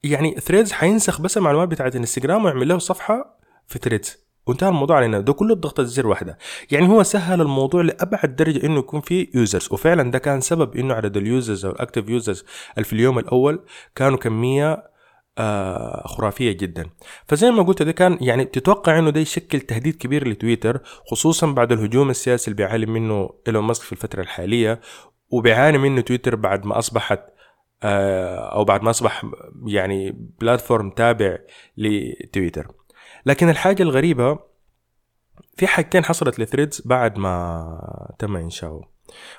يعني 0.05 0.41
Threads 0.41 0.73
حينسخ 0.73 1.21
بس 1.21 1.37
المعلومات 1.37 1.69
بتاعت 1.69 1.97
انستغرام 1.97 2.45
ويعمل 2.45 2.69
له 2.69 2.79
صفحة 2.79 3.39
في 3.67 3.79
Threads 3.79 4.24
وانتهى 4.47 4.69
الموضوع 4.69 4.97
علينا. 4.97 5.21
ده 5.21 5.33
كله 5.33 5.55
بضغطة 5.55 5.83
زر 5.83 6.07
واحدة. 6.07 6.39
يعني 6.71 6.89
هو 6.89 7.03
سهل 7.03 7.41
الموضوع 7.41 7.83
لأبعد 7.83 8.37
درجة 8.37 8.67
إنه 8.67 8.79
يكون 8.79 9.01
في 9.01 9.31
users 9.35 9.69
وفعلا 9.73 10.11
ده 10.11 10.19
كان 10.19 10.41
سبب 10.41 10.77
إنه 10.77 10.95
عدد 10.95 11.17
ال 11.17 11.25
users 11.25 11.65
أو 11.65 11.73
ال 11.73 11.78
active 11.78 12.09
users 12.09 12.45
في 12.83 12.93
اليوم 12.93 13.19
الأول 13.19 13.65
كانوا 13.95 14.19
كمية 14.19 14.95
آه 15.39 16.03
خرافية 16.07 16.53
جدا. 16.53 16.87
فزي 17.27 17.51
ما 17.51 17.63
قلت 17.63 17.83
ده 17.83 17.93
كان 17.93 18.19
يعني 18.21 18.45
تتوقع 18.45 18.99
إنه 18.99 19.11
ده 19.11 19.21
يشكل 19.21 19.61
تهديد 19.61 19.97
كبير 19.97 20.29
لتويتر 20.29 20.81
خصوصا 21.11 21.47
بعد 21.47 21.73
الهجوم 21.73 22.11
السياسي 22.11 22.51
اللي 22.51 22.57
بيعاني 22.57 22.87
منه 22.87 23.31
إيلون 23.49 23.65
ماسك 23.65 23.83
في 23.83 23.93
الفترة 23.93 24.21
الحالية 24.23 24.81
وبيعاني 25.31 25.79
منه 25.79 26.01
تويتر 26.01 26.37
بعد 26.37 26.67
ما 26.67 26.79
أصبحت 26.79 27.21
آه 27.83 28.55
أو 28.55 28.65
بعد 28.65 28.83
ما 28.83 28.91
أصبح 28.91 29.23
يعني 29.67 30.11
platform 30.41 30.91
تابع 30.91 31.39
لتويتر. 31.77 32.67
لكن 33.27 33.49
الحاجة 33.49 33.83
الغريبة 33.83 34.39
في 35.57 35.67
حاجتين 35.67 36.05
حصلت 36.05 36.41
ل 36.41 36.46
Threads 36.46 36.83
بعد 36.85 37.19
ما 37.19 38.15
تم 38.19 38.37
إنشاؤه. 38.37 38.89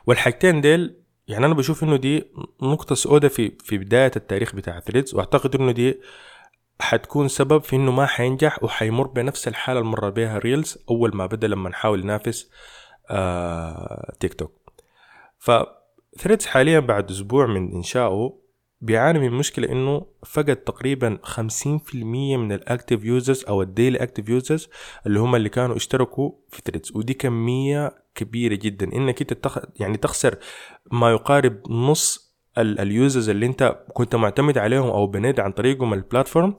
والحاجتين 0.06 0.62
ديل 0.62 1.01
يعني 1.27 1.46
أنا 1.46 1.54
بشوف 1.54 1.84
إنه 1.84 1.96
دي 1.96 2.32
نقطة 2.62 2.96
سوداء 2.96 3.32
في 3.32 3.51
في 3.63 3.77
بداية 3.77 4.12
التاريخ 4.15 4.56
بتاع 4.56 4.80
Threads 4.80 5.16
وأعتقد 5.15 5.56
إنه 5.56 5.72
دي 5.72 6.01
حتكون 6.80 7.27
سبب 7.27 7.62
في 7.63 7.75
إنه 7.75 7.92
ما 7.92 8.06
حينجح 8.06 8.63
وحيمر 8.63 9.08
بنفس 9.08 9.48
الحالة 9.48 9.80
اللي 9.80 9.92
مر 9.92 10.10
بها 10.10 10.38
Reels 10.38 10.78
أول 10.89 11.15
ما 11.15 11.25
بدأ 11.25 11.48
لما 11.48 11.70
نحاول 11.70 12.04
ننافس 12.04 12.51
آه 13.10 14.13
تيك 14.20 14.34
توك. 14.34 14.51
ف 15.40 15.53
Threads 15.53 16.46
حاليا 16.46 16.80
بعد 16.80 17.12
أسبوع 17.12 17.46
من 17.46 17.72
إنشائه 17.74 18.45
بيعاني 18.82 19.20
من 19.20 19.32
مشكلة 19.32 19.72
إنه 19.72 20.05
فقد 20.25 20.55
تقريبا 20.55 21.17
50% 21.24 21.96
من 22.38 22.51
ال 22.52 22.59
active 22.59 23.04
users 23.04 23.46
أو 23.48 23.62
ال 23.62 23.69
daily 23.69 24.04
active 24.04 24.30
users 24.30 24.70
اللي 25.08 25.20
هم 25.20 25.36
اللي 25.36 25.50
كانوا 25.50 25.75
اشتركوا 25.75 26.32
في 26.50 26.62
Threads 26.66 26.92
ودي 26.96 27.13
كمية 27.13 28.05
كبيرة 28.15 28.55
جدا 28.55 28.94
إنك 28.94 29.22
أنت. 29.22 29.48
يعني 29.75 29.98
تخسر 29.98 30.38
ما 30.91 31.12
يقارب 31.12 31.72
نص 31.72 32.36
ال 32.58 32.70
users 32.70 33.30
اللي 33.29 33.46
أنت 33.46 33.79
كنت 33.94 34.15
معتمد 34.15 34.58
عليهم 34.58 34.88
أو 34.89 35.08
بنيت 35.08 35.39
عن 35.39 35.51
طريقهم 35.51 35.94
ال 35.94 36.01
platform 36.01 36.58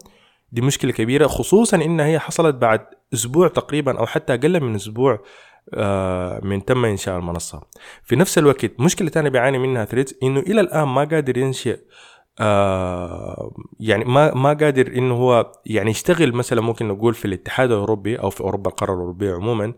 دي 0.53 0.61
مشكلة 0.61 0.93
كبيرة 0.93 1.27
خصوصا 1.27 1.77
انها 1.77 2.07
هي 2.07 2.19
حصلت 2.19 2.55
بعد 2.55 2.87
أسبوع 3.15 3.49
تقريبا 3.49 3.99
أو 3.99 4.07
حتى 4.07 4.35
أقل 4.35 4.61
من 4.61 4.75
أسبوع 4.75 5.23
من 6.43 6.65
تم 6.65 6.85
إنشاء 6.85 7.19
المنصة. 7.19 7.63
في 8.05 8.17
نفس 8.17 8.39
الوقت 8.39 8.81
مشكلة 8.81 9.09
ثانية 9.09 9.31
بيعاني 9.31 9.59
منها 9.59 9.85
Threads 9.85 10.15
إنه 10.23 10.41
إلى 10.41 10.61
الآن 10.61 10.89
ما 10.89 11.05
قادر 11.05 11.39
ينشئ 11.39 11.79
آه 12.41 13.55
يعني 13.81 14.05
ما 14.05 14.35
ما 14.35 14.49
قادر 14.53 14.87
إنه 14.87 15.15
هو 15.15 15.53
يعني 15.67 15.91
يشتغل 15.91 16.33
مثلا 16.35 16.61
ممكن 16.61 16.89
نقول 16.89 17.15
في 17.15 17.25
الاتحاد 17.25 17.71
الأوروبي 17.71 18.17
أو 18.17 18.31
في 18.31 18.41
أوروبا 18.41 18.71
القارة 18.71 18.93
الأوروبية 18.95 19.35
عموما. 19.35 19.75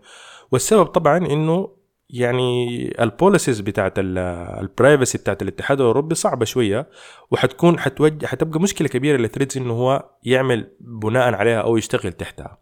والسبب 0.52 0.86
طبعا 0.86 1.16
إنه 1.16 1.78
يعني 2.10 2.68
ال 3.02 3.09
policies 3.09 3.60
بتاعت 3.60 3.92
ال 3.98 4.13
privacy 4.13 5.18
بتاعت 5.18 5.42
الاتحاد 5.42 5.80
الأوروبي 5.80 6.14
صعبة 6.14 6.44
شوية 6.44 6.86
وحتكون 7.30 7.78
حتوجه 7.78 8.26
حتبقى 8.26 8.60
مشكلة 8.60 8.88
كبيرة 8.88 9.16
ل 9.16 9.22
Threads 9.22 9.58
إنه 9.58 9.74
هو 9.74 10.10
يعمل 10.22 10.70
بناء 10.80 11.34
عليها 11.34 11.60
أو 11.60 11.76
يشتغل 11.76 12.12
تحتها. 12.12 12.58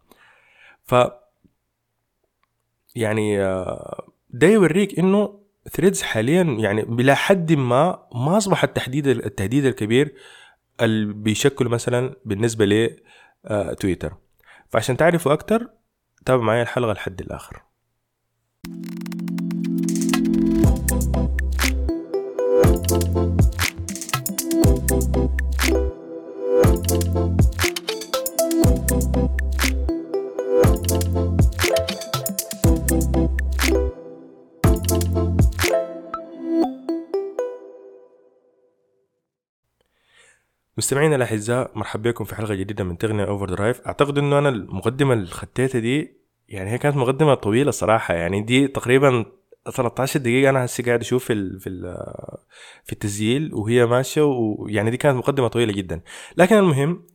ف 0.84 0.94
يعني 2.96 3.42
آه، 3.42 4.08
ده 4.30 4.46
يوريك 4.46 4.98
إنه 4.98 5.40
Threads 5.70 6.02
حاليا 6.02 6.42
يعني 6.42 6.82
بلا 6.82 7.14
حد 7.14 7.52
ما 7.52 8.06
ما 8.14 8.36
أصبح 8.36 8.64
التحديد 8.64 9.06
التهديد 9.06 9.64
الكبير 9.64 10.14
اللي 10.80 11.12
بيشكله 11.12 11.68
مثلا 11.68 12.16
بالنسبة 12.24 12.64
ل 12.64 12.96
تويتر 13.80 14.08
آه، 14.08 14.18
فعشان 14.68 14.96
تعرفوا 14.96 15.32
أكتر 15.32 15.70
تابعوا 16.26 16.44
معايا 16.44 16.62
الحلقة 16.62 16.92
لحد 16.92 17.20
الآخر. 17.20 17.62
مستمعينا 40.78 41.16
الأعزاء 41.16 41.70
مرحبا 41.74 42.10
بكم 42.10 42.24
في 42.24 42.34
حلقة 42.34 42.54
جديدة 42.54 42.84
من 42.84 42.98
تغنية 42.98 43.24
أوفر 43.24 43.48
درايف. 43.48 43.80
أعتقد 43.80 44.18
إنه 44.18 44.38
أنا 44.38 44.48
المقدمة 44.48 45.12
اللي 45.12 45.26
دي 45.80 46.16
يعني 46.48 46.70
هي 46.70 46.78
كانت 46.78 46.96
مقدمة 46.96 47.34
طويلة 47.34 47.70
صراحة 47.70 48.14
يعني 48.14 48.40
دي 48.42 48.68
تقريبا 48.68 49.24
13 49.74 50.20
دقيقة 50.20 50.50
أنا 50.50 50.64
هسه 50.64 50.84
قاعد 50.84 51.00
أشوف 51.00 51.24
في 51.24 51.32
ال 51.32 51.60
في 51.60 51.68
ال 51.68 51.82
في 52.84 52.92
التسجيل 52.92 53.54
وهي 53.54 53.86
ماشية 53.86 54.22
ويعني 54.22 54.90
دي 54.90 54.96
كانت 54.96 55.16
مقدمة 55.16 55.48
طويلة 55.48 55.72
جدا. 55.72 56.00
لكن 56.36 56.56
المهم 56.56 57.06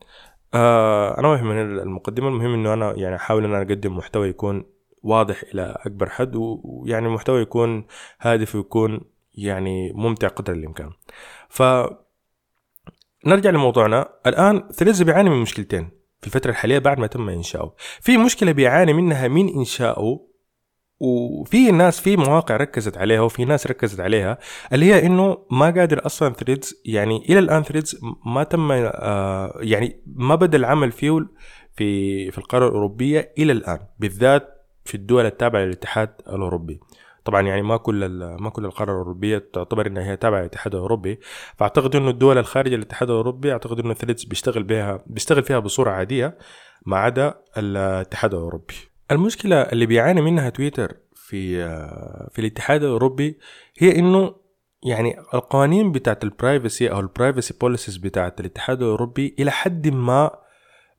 آه 0.53 1.19
أنا 1.19 1.27
ما 1.27 1.41
من 1.41 1.79
المقدمة 1.79 2.27
المهم 2.27 2.53
إنه 2.53 2.73
أنا 2.73 2.93
يعني 2.97 3.15
أحاول 3.15 3.45
إن 3.45 3.53
أنا 3.53 3.61
أقدم 3.61 3.97
محتوى 3.97 4.29
يكون 4.29 4.65
واضح 5.03 5.43
إلى 5.53 5.77
أكبر 5.85 6.09
حد 6.09 6.35
ويعني 6.35 7.09
محتوى 7.09 7.41
يكون 7.41 7.85
هادف 8.21 8.55
ويكون 8.55 9.01
يعني 9.33 9.93
ممتع 9.93 10.27
قدر 10.27 10.53
الإمكان. 10.53 10.91
ف 11.49 11.63
نرجع 13.25 13.49
لموضوعنا. 13.49 14.09
الآن 14.27 14.63
Threads 14.73 15.01
بيعاني 15.01 15.29
من 15.29 15.37
مشكلتين 15.41 15.89
في 16.21 16.27
الفترة 16.27 16.51
الحالية 16.51 16.79
بعد 16.79 16.99
ما 16.99 17.07
تم 17.07 17.29
إنشاؤه. 17.29 17.75
في 18.01 18.17
مشكلة 18.17 18.51
بيعاني 18.51 18.93
منها 18.93 19.27
من 19.27 19.49
إنشاؤه 19.49 20.31
وفي 20.99 21.71
ناس 21.71 21.99
في 21.99 22.17
مواقع 22.17 22.57
ركزت 22.57 22.97
عليها 22.97 23.21
وفي 23.21 23.45
ناس 23.45 23.67
ركزت 23.67 23.99
عليها 23.99 24.37
اللي 24.73 24.85
هي 24.85 25.05
إنه 25.05 25.37
ما 25.51 25.65
قادر 25.65 26.05
أصلا 26.05 26.33
Threads 26.33 26.81
يعني 26.85 27.25
إلى 27.29 27.39
الآن 27.39 27.63
Threads 27.63 27.99
ما 28.25 28.43
تم 28.43 28.71
آه 28.71 29.57
يعني 29.59 30.01
ما 30.15 30.35
بدأ 30.35 30.57
العمل 30.57 30.91
فيه 30.91 31.27
في 31.75 32.31
في 32.31 32.37
القارة 32.37 32.67
الأوروبية 32.67 33.33
إلى 33.37 33.51
الآن 33.51 33.79
بالذات 33.99 34.47
في 34.85 34.95
الدول 34.95 35.25
التابعة 35.25 35.61
للاتحاد 35.61 36.09
الأوروبي. 36.27 36.79
طبعا 37.25 37.41
يعني 37.41 37.61
ما 37.61 37.77
كل 37.77 38.05
ما 38.39 38.49
كل 38.49 38.65
القارة 38.65 38.91
الأوروبية 38.91 39.49
تعتبر 39.53 39.87
إنها 39.87 40.11
هي 40.11 40.17
تابعة 40.17 40.39
للاتحاد 40.39 40.75
الأوروبي. 40.75 41.19
فأعتقد 41.57 41.95
إنه 41.95 42.09
الدول 42.09 42.37
الخارجه 42.37 42.75
للاتحاد 42.75 43.09
الأوروبي 43.09 43.51
أعتقد 43.51 43.79
إنه 43.79 43.93
Threads 43.93 44.23
بيشتغل 44.23 44.63
بها 44.63 45.03
بيشتغل 45.07 45.43
فيها 45.43 45.59
بصورة 45.59 45.91
عادية 45.91 46.37
ما 46.85 46.97
عدا 46.97 47.35
الاتحاد 47.57 48.33
الأوروبي. 48.33 48.73
المشكلة 49.11 49.61
اللي 49.61 49.85
بيعاني 49.85 50.21
منها 50.21 50.49
تويتر 50.49 50.97
في 51.15 51.57
في 52.31 52.39
الاتحاد 52.39 52.83
الأوروبي 52.83 53.37
هي 53.77 53.99
إنه 53.99 54.35
يعني 54.83 55.19
القوانين 55.33 55.91
بتاعت 55.91 56.23
ال 56.23 56.32
privacy 56.32 56.91
أو 56.91 56.99
ال 56.99 57.06
privacy 57.06 57.53
policies 57.61 57.97
بتاعت 57.97 58.39
الاتحاد 58.39 58.81
الأوروبي 58.81 59.35
إلى 59.39 59.51
حد 59.51 59.87
ما 59.87 60.31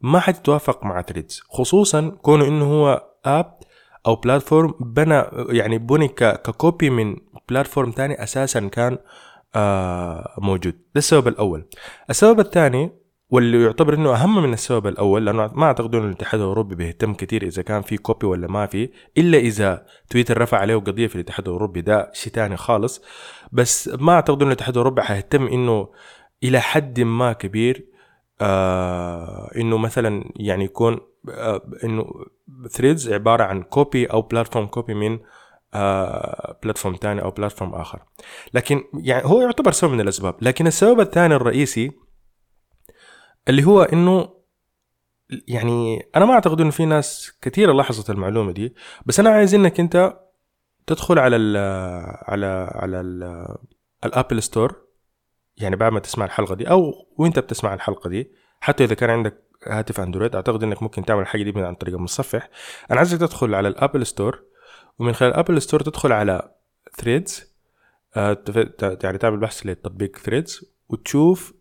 ما 0.00 0.21
حتتوافق 0.21 0.85
مع 0.85 1.02
Threads 1.03 1.43
خصوصا 1.49 2.09
كونه 2.23 2.45
إنه 2.49 2.64
هو 2.64 3.09
app 3.25 3.59
أو 4.07 4.15
platform 4.17 4.75
بنى 4.81 5.23
يعني 5.49 5.79
بني 5.79 6.09
ك 6.09 6.25
copy 6.25 6.91
من 6.91 7.17
platform 7.49 7.93
تاني 7.93 8.23
أساسا 8.23 8.61
كان 8.69 8.99
آه 9.55 10.35
موجود. 10.39 10.73
ده 10.73 10.99
السبب 10.99 11.29
الأول. 11.29 11.65
السبب 12.11 12.41
الثاني 12.41 12.93
واللي 13.31 13.63
يعتبر 13.65 13.95
إنه 13.95 14.15
أهم 14.15 14.43
من 14.43 14.53
السبب 14.53 14.87
الأول 14.87 15.27
لأنه 15.27 15.51
ما 15.55 15.65
اعتقد 15.67 15.95
انه 15.95 16.05
الاتحاد 16.05 16.41
الأوروبي 16.41 16.75
بيهتم 16.75 17.15
كثير 17.15 17.43
إذا 17.43 17.63
كان 17.63 17.83
في 17.83 17.97
copy 17.97 18.27
ولا 18.27 18.47
ما 18.47 18.67
في 18.67 18.91
إلا 19.19 19.39
إذا 19.39 19.87
تويتر 20.11 20.41
رفع 20.41 20.59
عليه 20.59 20.77
قضية 20.77 21.07
في 21.07 21.15
الاتحاد 21.15 21.47
الأوروبي 21.47 21.81
ده 21.81 22.11
شيء 22.15 22.33
ثاني 22.33 22.57
خالص. 22.57 23.03
بس 23.53 23.89
ما 23.89 24.13
اعتقد 24.13 24.43
انه 24.43 24.47
الاتحاد 24.53 24.75
الأوروبي 24.75 25.03
حيهتم 25.03 25.47
إنه 25.47 25.89
إلى 26.45 26.61
حد 26.61 27.01
ما 27.01 27.33
كبير 27.33 27.87
آه 28.41 29.51
إنه 29.57 29.79
مثلا 29.79 30.25
يعني 30.37 30.65
يكون 30.65 31.01
إنه 31.85 32.07
Threads 32.71 33.12
عبارة 33.12 33.45
عن 33.45 33.62
copy 33.62 34.07
أو 34.07 34.23
platform 34.23 34.67
copy 34.67 34.95
من 34.95 35.19
آه 35.75 36.59
platform 36.62 36.95
ثاني 36.95 37.23
أو 37.23 37.31
platform 37.31 37.75
آخر. 37.75 38.02
لكن 38.55 38.85
يعني 38.95 39.25
هو 39.26 39.41
يعتبر 39.41 39.73
سبب 39.73 39.93
من 39.93 40.00
الأسباب. 40.00 40.35
لكن 40.41 40.67
السبب 40.67 41.00
الثاني 41.00 41.35
الرئيسي 41.35 41.93
اللي 43.49 43.64
هو 43.64 43.83
إنه 43.83 44.43
يعني 45.49 46.09
أنا 46.17 46.25
ما 46.25 46.33
أعتقد 46.35 46.61
إنه 46.61 46.71
في 46.71 46.85
ناس 46.87 47.33
كثيرة 47.43 47.73
لاحظت 47.73 48.11
المعلومة 48.11 48.52
دي 48.52 48.75
بس 49.07 49.21
أنا 49.21 49.31
عايز 49.31 49.55
إنك 49.55 49.81
أنت 49.81 50.19
تدخل 50.87 51.19
على 51.19 51.37
ال 51.37 51.57
على 52.29 52.71
على 52.75 53.00
ال 54.05 54.11
Apple 54.11 54.43
Store 54.43 54.83
يعني 55.57 55.76
بعد 55.76 55.93
ما 55.93 56.00
تسمع 56.00 56.25
الحلقة 56.25 56.55
دي 56.55 56.71
أو 56.71 56.93
وأنت 57.19 57.38
بتسمع 57.38 57.75
الحلقة 57.75 58.11
دي 58.11 58.33
حتى 58.61 58.85
إذا 58.85 58.95
كان 58.95 59.11
عندك 59.11 59.42
هاتف 59.66 60.00
أندرويد. 60.00 60.35
أعتقد 60.35 60.62
إنك 60.62 60.83
ممكن 60.83 61.04
تعمل 61.04 61.21
الحاجة 61.23 61.42
دي 61.42 61.61
عن 61.61 61.75
طريق 61.75 61.95
المتصفح 61.95 62.49
أنا 62.90 62.99
عايزك 62.99 63.19
تدخل 63.19 63.54
على 63.54 63.69
ال 63.69 63.75
Apple 63.75 64.07
Store 64.07 64.43
ومن 64.99 65.12
خلال 65.12 65.31
ال 65.31 65.36
Apple 65.36 65.62
Store 65.62 65.81
تدخل 65.81 66.12
على 66.12 66.54
Threads 66.97 67.53
آه 68.16 68.42
يعني 69.02 69.19
تعمل 69.19 69.37
بحث 69.37 69.66
للتطبيق 69.66 70.16
Threads 70.17 70.65
وتشوف 70.88 71.54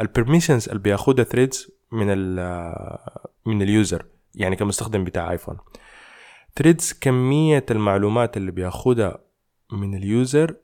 ال 0.00 0.06
permissions 0.06 0.68
اللي 0.68 0.80
بياخدها 0.80 1.24
Threads 1.24 1.70
من 1.92 2.06
ال 2.10 2.36
من 3.46 3.62
ال 3.62 3.71
user 3.71 4.06
يعني 4.34 4.56
كمستخدم 4.56 5.04
بتاع 5.04 5.30
iPhone 5.30 5.58
Threads 6.56 6.92
كمية 6.92 7.66
المعلومات 7.70 8.36
اللي 8.36 8.50
بياخدها 8.50 9.18
من 9.72 9.94
ال 9.94 10.06
user 10.06 10.54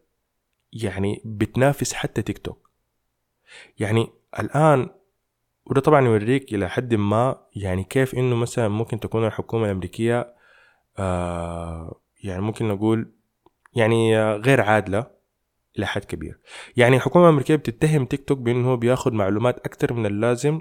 يعني 0.73 1.23
بتنافس 1.25 1.93
حتى 1.93 2.23
تيك 2.23 2.39
توك 2.39 2.71
يعني 3.79 4.09
الآن 4.39 4.91
وده 5.67 5.81
طبعا 5.81 6.07
يوريك 6.07 6.55
إلى 6.55 6.69
حد 6.69 6.95
ما 6.95 7.37
يعني 7.57 7.85
كيف 7.85 8.15
إنه 8.15 8.37
مثلا 8.37 8.69
ممكن 8.69 9.01
تكون 9.01 9.27
الحكومة 9.27 9.65
الأمريكية 9.65 10.35
آه 10.99 12.01
يعني 12.25 12.43
ممكن 12.43 12.69
نقول 12.69 13.13
يعني 13.75 14.19
غير 14.35 14.61
عادلة 14.61 15.07
إلى 15.79 15.87
حد 15.87 16.05
كبير. 16.05 16.39
يعني 16.77 16.97
الحكومة 16.97 17.25
الأمريكية 17.25 17.57
بتتهم 17.57 18.05
تيك 18.05 18.25
توك 18.25 18.39
بإنه 18.39 18.69
هو 18.69 18.77
بياخد 18.77 19.13
معلومات 19.13 19.59
أكثر 19.59 19.93
من 19.93 20.07
اللازم 20.07 20.61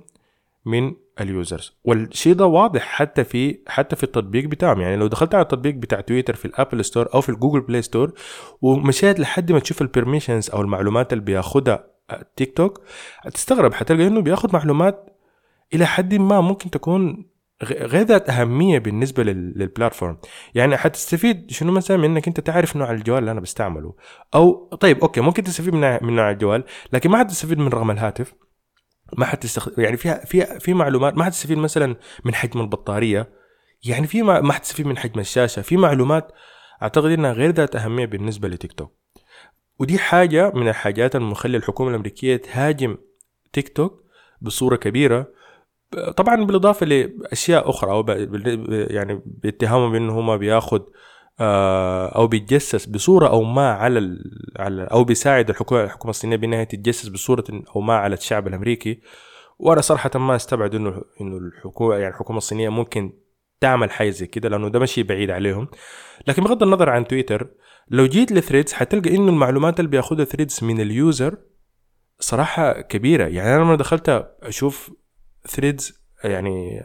من 0.65 0.93
ال 1.21 1.29
users. 1.29 1.77
والشيء 1.83 2.33
ده 2.33 2.45
واضح 2.45 2.81
حتى 2.81 3.23
في 3.23 3.59
حتى 3.67 3.95
في 3.95 4.03
التطبيق 4.03 4.45
بتاعهم. 4.45 4.81
يعني 4.81 4.95
لو 4.95 5.07
دخلت 5.07 5.35
على 5.35 5.41
التطبيق 5.41 5.75
بتاع 5.75 6.01
تويتر 6.01 6.35
في 6.35 6.45
ال 6.45 6.52
Apple 6.52 6.85
Store 6.85 7.13
أو 7.13 7.21
في 7.21 7.29
ال 7.29 7.34
Google 7.34 7.61
Play 7.61 7.81
Store 7.81 8.13
ومشيت 8.61 9.19
لحد 9.19 9.51
ما 9.51 9.59
تشوف 9.59 9.81
ال 9.81 9.87
permissions 9.87 10.49
أو 10.49 10.61
المعلومات 10.61 11.13
اللي 11.13 11.23
بياخدها 11.23 11.92
تيك 12.35 12.57
توك 12.57 12.81
هتستغرب 13.21 13.73
حتلقى 13.73 14.07
إنه 14.07 14.21
بياخد 14.21 14.53
معلومات 14.53 15.09
إلى 15.73 15.85
حد 15.85 16.13
ما 16.13 16.41
ممكن 16.41 16.69
تكون 16.69 17.33
غير 17.63 18.05
ذات 18.05 18.29
أهمية 18.29 18.79
بالنسبة 18.79 19.23
لل 19.23 19.42
platform 19.42 20.17
يعني 20.55 20.77
حتستفيد 20.77 21.51
شنو 21.51 21.71
مثلا 21.71 21.97
من 21.97 22.05
إنك 22.05 22.27
أنت 22.27 22.39
تعرف 22.39 22.75
نوع 22.75 22.91
الجوال 22.91 23.19
اللي 23.19 23.31
أنا 23.31 23.39
بستعمله؟ 23.39 23.95
أو 24.35 24.69
طيب 24.81 24.99
okay 24.99 25.21
ممكن 25.21 25.43
تستفيد 25.43 25.73
من 25.75 26.15
نوع 26.15 26.31
الجوال 26.31 26.63
لكن 26.93 27.09
ما 27.09 27.17
حتستفيد 27.17 27.57
من 27.57 27.67
رقم 27.67 27.91
الهاتف. 27.91 28.33
ما 29.17 29.25
حتستخدم 29.25 29.83
يعني 29.83 29.97
فيها 29.97 30.25
في 30.25 30.59
في 30.59 30.73
معلومات 30.73 31.17
ما 31.17 31.23
حتستفيد 31.23 31.57
مثلا 31.57 31.95
من 32.25 32.35
حجم 32.35 32.61
البطارية. 32.61 33.29
يعني 33.85 34.07
في 34.07 34.21
ما, 34.21 34.53
حتستفيد 34.53 34.87
من 34.87 34.97
حجم 34.97 35.19
الشاشة. 35.19 35.61
في 35.61 35.77
معلومات 35.77 36.31
أعتقد 36.81 37.11
إنها 37.11 37.31
غير 37.31 37.51
ذات 37.51 37.75
أهمية 37.75 38.05
بالنسبة 38.05 38.47
لتيك 38.47 38.73
توك. 38.73 39.02
ودي 39.79 39.97
حاجة 39.99 40.51
من 40.55 40.67
الحاجات 40.67 41.15
المخلي 41.15 41.57
الحكومة 41.57 41.89
الأمريكية 41.89 42.35
تهاجم 42.35 42.97
تيك 43.53 43.69
توك 43.69 44.03
بصورة 44.41 44.75
كبيرة. 44.75 45.27
طبعا 46.17 46.43
بالإضافة 46.43 46.85
لأشياء 46.85 47.69
أخرى 47.69 47.91
أو 47.91 48.05
يعني 48.69 49.21
باتهامهم 49.25 49.91
بانه 49.91 50.13
هو 50.13 50.37
بياخذ 50.37 50.81
آه، 51.39 52.07
أو 52.07 52.27
بيتجسس 52.27 52.85
بصورة 52.85 53.27
أو 53.27 53.43
ما 53.43 53.71
على 53.71 54.17
على 54.59 54.83
أو 54.83 55.03
بيساعد 55.03 55.49
الحكومة 55.49 55.83
الحكومة 55.83 56.09
الصينية 56.09 56.35
بأنها 56.35 56.63
تتجسس 56.63 57.07
بصورة 57.07 57.43
أو 57.75 57.81
ما 57.81 57.95
على 57.95 58.13
الشعب 58.15 58.47
الأمريكي. 58.47 59.01
وأنا 59.59 59.81
صراحة 59.81 60.11
ما 60.15 60.35
استبعد 60.35 60.75
إنه 60.75 61.01
إنه 61.21 61.37
الحكومة 61.37 61.95
يعني 61.95 62.13
الحكومة 62.13 62.37
الصينية 62.37 62.69
ممكن 62.69 63.13
تعمل 63.61 63.91
حاجة 63.91 64.09
زي 64.09 64.27
كده 64.27 64.49
لأنه 64.49 64.69
ده 64.69 64.79
مشي 64.79 65.03
بعيد 65.03 65.31
عليهم. 65.31 65.67
لكن 66.27 66.43
بغض 66.43 66.63
النظر 66.63 66.89
عن 66.89 67.07
تويتر 67.07 67.47
لو 67.89 68.05
جيت 68.05 68.31
لثريدز 68.31 68.73
حتلقى 68.73 69.15
إنه 69.15 69.29
المعلومات 69.29 69.79
اللي 69.79 69.91
بياخذها 69.91 70.25
ثريدز 70.25 70.63
من 70.63 70.81
ال 70.81 70.92
user 70.92 71.37
صراحة 72.19 72.81
كبيرة. 72.81 73.27
يعني 73.27 73.55
أنا 73.55 73.63
لما 73.63 73.75
دخلت 73.75 74.09
أشوف 74.41 74.91
ثريدز 75.47 76.03
يعني 76.23 76.83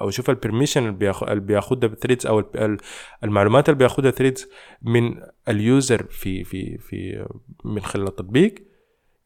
أو 0.00 0.10
شوف 0.10 0.30
ال 0.30 0.35
permission 0.35 0.88
اللي 0.88 1.40
بياخدها 1.40 1.94
ثريدز 1.94 2.26
أو 2.26 2.44
المعلومات 3.24 3.68
اللي 3.68 3.78
بياخدها 3.78 4.10
ثريدز 4.10 4.48
من 4.82 5.14
ال 5.48 5.59
user 5.59 6.02
في 6.02 6.44
في 6.44 6.78
في 6.78 7.26
من 7.64 7.80
خلال 7.80 8.08
التطبيق 8.08 8.54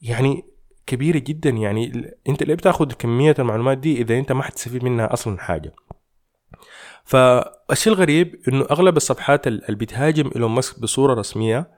يعني 0.02 0.44
كبيرة 0.86 1.18
جدا. 1.18 1.50
يعني 1.50 2.12
أنت 2.28 2.42
ليه 2.42 2.54
بتاخد 2.54 2.92
كمية 2.92 3.34
المعلومات 3.38 3.78
دي 3.78 4.00
إذا 4.00 4.18
أنت 4.18 4.32
ما 4.32 4.42
حتستفيد 4.42 4.84
منها 4.84 5.12
أصلا 5.12 5.38
حاجة؟ 5.38 5.72
فالشيء 7.10 7.92
الغريب 7.92 8.40
إنه 8.48 8.66
أغلب 8.70 8.96
الصفحات 8.96 9.46
اللي 9.46 9.76
بتهاجم 9.76 10.30
إيلون 10.34 10.50
ماسك 10.50 10.80
بصورة 10.80 11.14
رسمية 11.14 11.70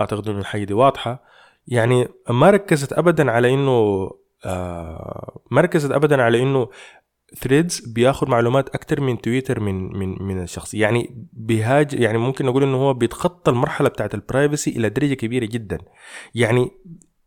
أعتقد 0.00 0.28
إنه 0.28 0.38
الحاجة 0.38 0.64
دي 0.64 0.74
واضحة 0.74 1.24
يعني 1.66 2.08
ما 2.30 2.50
ركزت 2.50 2.92
ابدا 2.92 3.30
على 3.30 3.54
إنه 3.54 4.10
آه، 4.44 5.40
ما 5.50 5.60
ركزت 5.60 5.90
ابدا 5.90 6.22
على 6.22 6.42
إنه 6.42 6.68
ثريدز 7.38 7.80
بياخذ 7.80 8.28
معلومات 8.28 8.68
أكثر 8.68 9.00
من 9.00 9.20
تويتر 9.20 9.60
من 9.60 9.98
من 9.98 10.22
من 10.22 10.42
الشخص. 10.42 10.74
يعني 10.74 11.28
بهاج 11.32 11.94
يعني 11.94 12.18
ممكن 12.18 12.46
نقول 12.46 12.62
إنه 12.62 12.76
هو 12.76 12.94
بيتخطى 12.94 13.50
المرحلة 13.50 13.88
بتاعت 13.88 14.14
ال 14.14 14.21
privacy 14.21 14.70
إلى 14.70 14.88
درجة 14.88 15.14
كبيرة 15.14 15.46
جدا. 15.46 15.78
يعني 16.34 16.70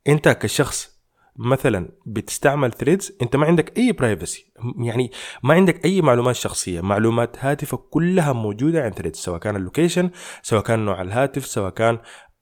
أنت 0.08 0.30
كشخص 0.30 0.99
مثلا 1.40 1.90
بتستعمل 2.06 2.72
ثريدز 2.72 3.18
أنت 3.22 3.36
ما 3.36 3.46
عندك 3.46 3.78
أي 3.78 3.92
privacy 3.92 4.52
يعني 4.80 5.12
ما 5.44 5.54
عندك 5.54 5.86
أي 5.86 6.02
معلومات 6.02 6.36
شخصية. 6.36 6.82
معلومات 6.82 7.38
هاتفك 7.40 7.80
كلها 7.80 8.34
موجودة 8.34 8.84
عند 8.84 8.94
ثريدز 8.94 9.18
سواء 9.18 9.40
كان 9.40 9.56
ال 9.56 9.62
location 9.62 10.10
سواء 10.42 10.64
كان 10.64 10.86
نوع 10.86 11.02
الهاتف 11.02 11.46
سواء 11.46 11.70
كان 11.72 11.98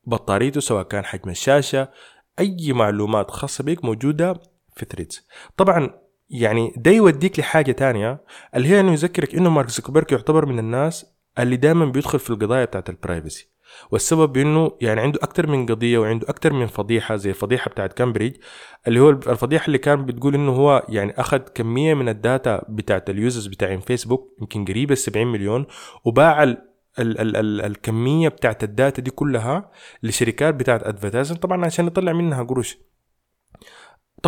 بطاريته 0.06 0.60
سواء 0.62 0.84
كان 0.84 1.06
حجم 1.06 1.30
الشاشة. 1.30 1.90
أي 2.40 2.74
معلومات 2.74 3.32
خاصة 3.32 3.64
بك 3.64 3.86
موجودة 3.86 4.34
في 4.76 4.86
ثريدز 4.92 5.28
طبعا 5.58 5.90
يعني 6.30 6.74
ده 6.78 6.92
يوديك 6.92 7.40
لحاجة 7.40 7.72
تانية 7.72 8.24
اللي 8.56 8.68
هي 8.68 8.80
إنه 8.80 8.92
يذكرك 8.92 9.36
إنه 9.36 9.50
مارك 9.50 9.70
زوكربيرج 9.70 10.12
يعتبر 10.12 10.46
من 10.46 10.60
الناس 10.60 11.06
اللي 11.40 11.56
دائما 11.56 11.86
بيدخل 11.86 12.20
في 12.20 12.30
القضايا 12.30 12.66
بتاعت 12.66 12.90
ال 12.90 12.98
privacy 12.98 13.52
والسبب 13.92 14.38
إنه 14.38 14.72
يعني 14.82 15.02
عنده 15.02 15.20
أكثر 15.24 15.48
من 15.48 15.66
قضية 15.66 15.98
وعنده 15.98 16.30
أكثر 16.30 16.54
من 16.54 16.66
فضيحة 16.68 17.16
زي 17.16 17.30
الفضيحه 17.30 17.70
بتاعت 17.70 17.94
كامبريدج 17.94 18.36
اللي 18.88 19.00
هو 19.00 19.10
الفضيحة 19.10 19.68
اللي 19.68 19.78
كان 19.78 20.06
بتقول 20.06 20.36
إنه 20.36 20.52
هو 20.52 20.86
يعني 20.90 21.20
أخذ 21.20 21.38
كمية 21.38 21.94
من 21.94 22.10
ال 22.10 22.21
data 22.21 22.66
بتاعت 22.70 23.10
ال 23.10 23.16
users 23.16 23.48
بتاعين 23.48 23.80
فيسبوك 23.80 24.36
يمكن 24.42 24.66
قريبة 24.66 24.96
70 24.96 25.28
مليون 25.28 25.66
وباع 26.06 26.44
ال 26.44 26.58
ال 27.00 27.20
ال 27.20 27.36
ال 27.36 27.62
الكمية 27.62 28.30
بتاعت 28.30 28.64
ال 28.64 28.71
data 28.71 29.02
دي 29.02 29.12
كلها 29.12 29.72
لشركات 30.04 30.54
بتاعت 30.56 30.84
advertising 30.84 31.38
طبعا 31.38 31.66
عشان 31.66 31.88
يطلع 31.88 32.14
منها 32.14 32.44
قروش. 32.44 32.78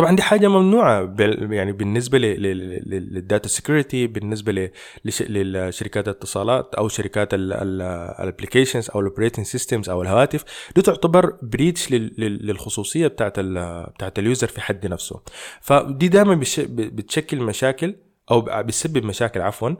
طبعا 0.00 0.16
دي 0.16 0.22
حاجة 0.22 0.48
ممنوعة 0.48 1.04
بال- 1.04 1.52
يعني 1.52 1.72
بالنسبة 1.72 2.18
لل 2.18 2.61
data 2.61 3.48
security 3.48 4.06
بالنسبة 4.06 4.52
ل- 4.52 4.70
لش- 5.04 5.22
للشركات 5.22 6.08
الاتصالات 6.08 6.74
أو 6.74 6.88
شركات 6.88 7.28
ال 7.34 7.46
applications 7.46 8.90
أو 8.94 9.00
ال 9.00 9.05
operating 9.05 9.46
systems 9.46 9.88
أو 9.90 10.02
الهواتف. 10.02 10.44
دي 10.76 10.82
تعتبر 10.82 11.36
breach 11.42 11.92
للخصوصية 12.18 13.06
بتاعت 13.06 13.40
بتاعت 13.40 14.18
ال 14.18 14.24
user 14.24 14.46
في 14.46 14.60
حد 14.60 14.86
نفسه. 14.86 15.20
فدي 15.60 16.08
دائما 16.08 16.40
بتشكل 16.68 17.40
مشاكل 17.40 17.94
أو 18.30 18.40
بتسبب 18.40 19.04
مشاكل 19.04 19.40
عفوا. 19.40 19.70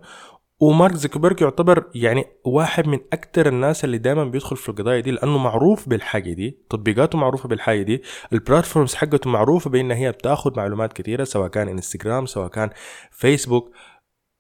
ومارك 0.61 0.95
زكربرج 0.95 1.41
يعتبر 1.43 1.85
يعني 1.95 2.25
واحد 2.45 2.87
من 2.89 2.99
أكثر 3.13 3.47
الناس 3.49 3.85
اللي 3.85 3.99
دائما 3.99 4.25
بيدخل 4.25 4.57
في 4.57 4.69
القضايا 4.69 5.01
دي 5.01 5.11
لأنه 5.11 5.39
معروف 5.39 5.89
بالحاجة 5.89 6.33
دي 6.33 6.59
تطبيقاته 6.71 7.19
معروفة 7.19 7.49
بالحاجة 7.49 7.83
دي 7.83 8.03
ال 8.33 8.39
platforms 8.39 8.95
حقته 8.95 9.31
معروفة 9.31 9.71
بإن 9.71 9.91
هي 9.91 10.13
بتاخذ 10.13 10.57
معلومات 10.57 10.93
كثيره 10.93 11.25
سواء 11.25 11.49
كان 11.49 11.69
انستغرام 11.69 12.27
سواء 12.27 12.49
كان 12.49 12.71
فيسبوك 13.11 13.71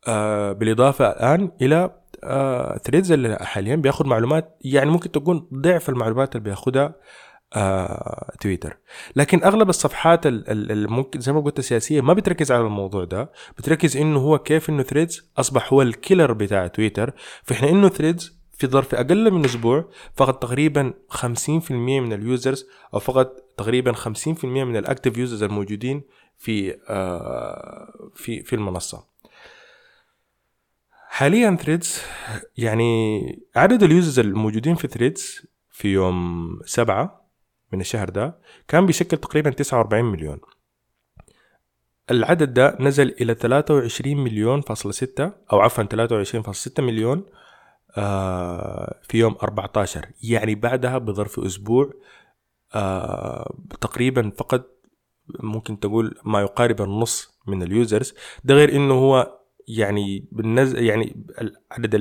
آه 0.08 0.52
بالإضافة 0.52 1.10
الآن 1.10 1.52
إلى 1.62 1.90
آه 2.24 2.78
ثريدز 2.78 3.12
اللي 3.12 3.36
حاليا 3.40 3.76
بياخذ 3.76 4.06
معلومات 4.06 4.56
يعني 4.60 4.90
ممكن 4.90 5.10
تكون 5.10 5.48
ضعف 5.54 5.88
المعلومات 5.88 6.36
اللي 6.36 6.44
بياخذها 6.44 6.94
آه، 7.54 8.32
تويتر. 8.40 8.76
لكن 9.16 9.44
أغلب 9.44 9.68
الصفحات 9.68 10.26
اللي 10.26 10.88
ممكن 10.88 11.20
زي 11.20 11.32
ما 11.32 11.40
قلت 11.40 11.58
السياسيه 11.58 12.00
ما 12.00 12.12
بتركز 12.12 12.52
على 12.52 12.62
الموضوع 12.62 13.04
ده. 13.04 13.32
بتركز 13.58 13.96
إنه 13.96 14.18
هو 14.18 14.38
كيف 14.38 14.70
إنه 14.70 14.82
ثريدز 14.82 15.30
أصبح 15.38 15.72
هو 15.72 15.82
ال 15.82 15.89
killer 15.89 16.32
بتاع 16.32 16.66
تويتر. 16.66 17.12
حين 17.54 17.68
إنه 17.68 17.88
ثريدز 17.88 18.40
في 18.52 18.66
ظرف 18.66 18.94
أقل 18.94 19.30
من 19.30 19.44
أسبوع 19.44 19.88
فقد 20.14 20.38
تقريبا 20.38 20.94
50% 21.10 21.70
من 21.70 22.12
ال 22.12 22.21
users 22.21 22.66
أو 22.94 22.98
فقد 22.98 23.26
تقريبا 23.56 23.92
50% 23.92 24.44
من 24.44 24.76
ال 24.76 24.82
active 24.82 25.18
users 25.18 25.42
الموجودين 25.42 26.02
في 26.38 26.76
آه 26.88 28.10
في 28.14 28.42
في 28.42 28.52
المنصة. 28.56 29.04
حاليا 31.08 31.56
ثريدز 31.60 32.02
يعني 32.56 33.20
عدد 33.56 33.82
ال 33.82 33.88
users 33.88 34.18
الموجودين 34.18 34.74
في 34.74 34.88
ثريدز 34.88 35.46
في 35.70 35.88
يوم 35.88 36.60
سبعة 36.64 37.19
من 37.72 37.80
الشهر 37.80 38.08
ده 38.08 38.38
كان 38.68 38.86
بيشكل 38.86 39.16
تقريبا 39.16 39.50
49 39.50 40.04
مليون. 40.04 40.40
العدد 42.10 42.54
ده 42.54 42.76
نزل 42.80 43.08
إلى 43.20 43.34
23 43.34 44.16
مليون 44.16 44.60
فاصلة 44.60 44.92
ستة 44.92 45.32
أو 45.52 45.60
عفوا 45.60 45.84
23.6 45.84 46.80
مليون 46.80 47.26
آه 47.96 49.00
في 49.02 49.18
يوم 49.18 49.36
14 49.42 50.06
يعني 50.22 50.54
بعدها 50.54 50.98
بظرف 50.98 51.40
أسبوع 51.40 51.92
آه 52.74 53.54
تقريبا 53.80 54.30
فقد 54.36 54.64
ممكن 55.40 55.80
تقول 55.80 56.18
ما 56.24 56.40
يقارب 56.40 56.82
النص 56.82 57.38
من 57.46 57.62
ال 57.62 57.70
users. 57.70 58.14
ده 58.44 58.54
غير 58.54 58.76
إنه 58.76 58.94
هو 58.94 59.40
يعني 59.68 60.28
بالنزل 60.32 60.84
يعني 60.84 61.26
عدد 61.70 61.94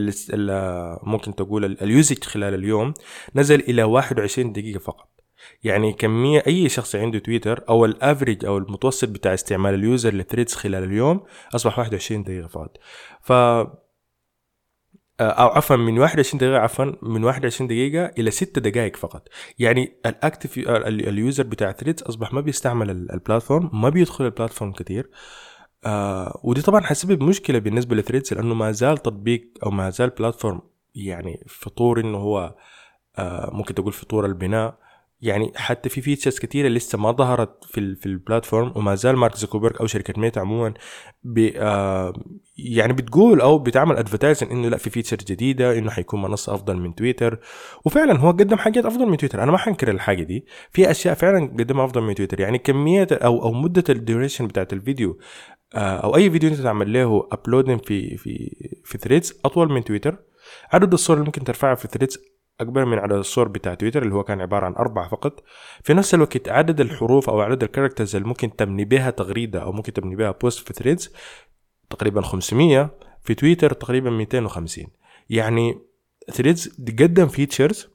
ممكن 1.03 1.35
تقول 1.35 1.65
ال 1.65 1.75
usage 1.75 2.23
خلال 2.23 2.53
اليوم 2.53 2.93
نزل 3.35 3.59
إلى 3.59 3.83
21 3.83 4.51
دقيقة 4.53 4.79
فقط. 4.79 5.18
يعني 5.63 5.93
كمية 5.93 6.43
أي 6.47 6.69
شخص 6.69 6.95
عنده 6.95 7.19
تويتر 7.19 7.63
أو 7.69 7.85
ال 7.85 7.93
average 7.93 8.45
أو 8.45 8.57
المتوسط 8.57 9.09
بتاع 9.09 9.33
استعمال 9.33 9.73
ال 9.73 9.81
user 9.81 10.13
للثريدز 10.13 10.53
خلال 10.53 10.83
اليوم 10.83 11.23
أصبح 11.55 11.79
21 11.79 12.23
دقيقة 12.23 12.47
فقط. 12.47 12.77
ف 13.21 13.31
أو 15.21 15.47
عفوا 15.47 15.75
من 15.75 15.99
21 15.99 16.39
دقيقة 16.39 16.57
عفوا 16.57 16.85
من 17.01 17.23
21 17.23 17.67
دقيقة 17.67 18.11
إلى 18.17 18.31
6 18.31 18.61
دقائق 18.61 18.95
فقط. 18.95 19.27
يعني 19.59 19.99
ال 20.05 20.12
active 20.12 20.57
ال 20.87 20.98
user 20.98 21.43
بتاع 21.43 21.71
ثريدز 21.71 22.03
أصبح 22.03 22.33
ما 22.33 22.41
بيستعمل 22.41 22.89
ال 22.89 22.98
platform 22.98 23.69
ما 23.73 23.89
بيدخل 23.89 24.25
ال 24.25 24.30
platform 24.30 24.71
كتير. 24.71 25.09
آه 25.85 26.41
ودي 26.43 26.61
طبعا 26.61 26.81
حسبب 26.81 27.23
مشكلة 27.23 27.59
بالنسبة 27.59 27.95
لثريدز 27.95 28.33
لأنه 28.33 28.55
ما 28.55 28.71
زال 28.71 28.97
تطبيق 28.97 29.53
أو 29.63 29.71
ما 29.71 29.89
زال 29.89 30.09
platform 30.09 30.61
يعني 30.95 31.43
في 31.47 31.68
طور 31.68 31.99
إنه 31.99 32.17
هو 32.17 32.55
آه 33.17 33.49
ممكن 33.53 33.73
تقول 33.75 33.93
في 33.93 34.06
طور 34.06 34.25
البناء. 34.25 34.88
يعني 35.21 35.51
حتى 35.55 35.89
في 35.89 36.01
features 36.01 36.39
كثيرة 36.39 36.67
لسه 36.67 36.97
ما 36.97 37.11
ظهرت 37.11 37.63
في 37.63 37.95
في 37.95 38.05
ال 38.05 38.13
platform 38.13 38.73
وما 38.75 38.95
زال 38.95 39.15
مارك 39.15 39.35
زوكربيرج 39.35 39.75
أو 39.81 39.87
شركة 39.87 40.21
ميتا 40.21 40.39
عموما 40.39 40.73
آه 41.55 42.13
يعني 42.57 42.93
بتقول 42.93 43.41
أو 43.41 43.59
بتعمل 43.59 43.97
advertising 43.97 44.51
إنه 44.51 44.69
لا 44.69 44.77
في 44.77 44.89
features 44.89 45.17
جديدة 45.17 45.77
إنه 45.77 45.91
حيكون 45.91 46.21
منصة 46.21 46.53
أفضل 46.53 46.77
من 46.77 46.95
تويتر. 46.95 47.39
وفعلا 47.85 48.19
هو 48.19 48.31
قدم 48.31 48.57
حاجات 48.57 48.85
أفضل 48.85 49.05
من 49.05 49.17
تويتر. 49.17 49.43
أنا 49.43 49.51
ما 49.51 49.57
حنكر 49.57 49.91
الحاجة 49.91 50.23
دي. 50.23 50.45
في 50.71 50.91
أشياء 50.91 51.13
فعلا 51.15 51.45
قدمها 51.45 51.85
أفضل 51.85 52.01
من 52.01 52.15
تويتر. 52.15 52.39
يعني 52.39 52.57
كمية 52.57 53.07
أو 53.11 53.43
أو 53.43 53.51
مدة 53.51 53.83
ال 53.89 53.96
duration 53.96 54.47
بتاعت 54.47 54.73
الفيديو 54.73 55.19
آه 55.75 55.97
أو 55.97 56.15
أي 56.15 56.31
فيديو 56.31 56.49
أنت 56.49 56.59
تعمل 56.59 56.93
له 56.93 57.27
uploading 57.31 57.85
في 57.85 58.17
في 58.17 58.55
في 58.85 58.97
ثريدز 58.97 59.39
أطول 59.45 59.71
من 59.71 59.83
تويتر. 59.83 60.17
عدد 60.73 60.93
الصور 60.93 61.15
اللي 61.15 61.25
ممكن 61.25 61.43
ترفعها 61.43 61.75
في 61.75 61.87
ثريدز 61.87 62.17
أكبر 62.59 62.85
من 62.85 62.99
عدد 62.99 63.13
الصور 63.13 63.47
بتاع 63.47 63.73
تويتر 63.73 64.03
اللي 64.03 64.15
هو 64.15 64.23
كان 64.23 64.41
عبارة 64.41 64.65
عن 64.65 64.75
أربعة 64.75 65.09
فقط. 65.09 65.43
في 65.83 65.93
نفس 65.93 66.13
الوقت 66.13 66.49
عدد 66.49 66.81
الحروف 66.81 67.29
أو 67.29 67.41
عدد 67.41 67.63
ال 67.63 67.68
characters 67.68 68.15
اللي 68.15 68.27
ممكن 68.27 68.55
تبني 68.55 68.85
بها 68.85 69.09
تغريدة 69.09 69.61
أو 69.63 69.71
ممكن 69.71 69.93
تبني 69.93 70.15
بها 70.15 70.31
post 70.31 70.67
في 70.67 70.73
ثريدز 70.73 71.13
تقريبا 71.89 72.21
500 72.21 72.89
في 73.23 73.33
تويتر 73.33 73.73
تقريبا 73.73 74.09
250 74.09 74.85
يعني 75.29 75.81
ثريدز 76.31 76.81
قدم 76.99 77.27
features 77.27 77.87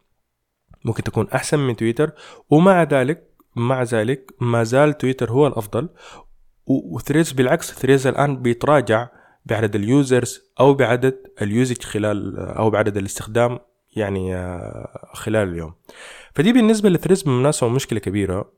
ممكن 0.85 1.03
تكون 1.03 1.29
أحسن 1.29 1.59
من 1.59 1.77
تويتر 1.77 2.11
ومع 2.50 2.83
ذلك 2.83 3.31
مع 3.57 3.83
ذلك 3.83 4.35
ما 4.40 4.64
زال 4.64 4.98
تويتر 4.98 5.31
هو 5.31 5.46
الأفضل. 5.46 5.88
وثريدز 6.66 7.33
بالعكس 7.33 7.72
ثريدز 7.72 8.07
الآن 8.07 8.42
بيتراجع 8.42 9.09
بعدد 9.46 9.74
ال 9.74 9.86
users 9.86 10.42
أو 10.61 10.74
بعدد 10.74 11.18
ال 11.42 11.49
usage 11.49 11.83
خلال 11.83 12.38
أو 12.38 12.70
بعدد 12.70 12.96
الاستخدام 12.96 13.59
يعني 13.96 14.37
آه، 14.37 15.11
خلال 15.12 15.48
اليوم. 15.48 15.74
فدي 16.35 16.52
بالنسبة 16.52 16.88
لثريدز 16.88 17.22
بالمناسبه 17.22 17.68
مشكله 17.68 18.00
كبيرة. 18.00 18.52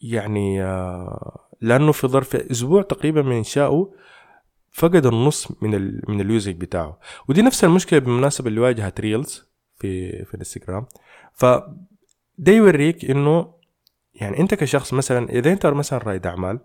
يعني 0.00 0.62
آه، 0.62 1.48
لأنه 1.60 1.92
في 1.92 2.06
ظرف 2.06 2.36
أسبوع 2.36 2.82
تقريبا 2.82 3.22
من 3.22 3.36
انشائه 3.36 3.92
فقد 4.72 5.06
النص 5.06 5.62
من 5.62 5.74
ال 5.74 6.02
من 6.08 6.20
ال 6.20 6.26
usage 6.26 6.54
بتاعه. 6.54 6.98
ودي 7.28 7.42
نفس 7.42 7.64
المشكلة 7.64 7.98
بالمناسبة 7.98 8.48
اللي 8.48 8.60
واجهت 8.60 9.00
ريلز 9.00 9.46
في 9.76 10.24
في 10.24 10.34
الانستغرام. 10.34 10.86
ف 11.34 11.44
ده 12.38 12.52
يوريك 12.52 13.10
إنه 13.10 13.54
يعني 14.14 14.40
أنت 14.40 14.54
كشخص 14.54 14.94
مثلا 14.94 15.28
إذا 15.28 15.52
أنت 15.52 15.66
مثلا 15.66 15.98
رائد 15.98 16.26
أعمال 16.26 16.60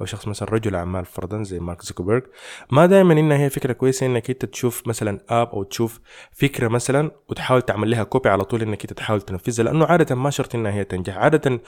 أو 0.00 0.06
شخص 0.06 0.28
مثلا 0.28 0.48
رجل 0.48 0.74
أعمال 0.74 1.04
فرضا 1.04 1.42
زي 1.42 1.60
مارك 1.60 1.82
زوكربيرج 1.82 2.22
ما 2.72 2.86
دائما 2.86 3.12
إنها 3.12 3.38
هي 3.38 3.50
فكرة 3.50 3.72
كويسة 3.72 4.06
إنك 4.06 4.30
أنت 4.30 4.44
تشوف 4.44 4.86
مثلا 4.88 5.20
app 5.28 5.48
أو 5.48 5.62
تشوف 5.62 6.00
فكرة 6.32 6.68
مثلا 6.68 7.10
وتحاول 7.28 7.62
تعمل 7.62 7.90
لها 7.90 8.02
copy 8.02 8.28
على 8.28 8.44
طول 8.44 8.62
إنك 8.62 8.80
أنت 8.82 8.92
تحاول 8.92 9.20
تنفذها 9.22 9.64
لأنه 9.64 9.84
عادة 9.86 10.14
ما 10.14 10.30
شرط 10.30 10.54
إنها 10.54 10.72
هي 10.72 10.84
تنجح. 10.84 11.16
عادة 11.16 11.60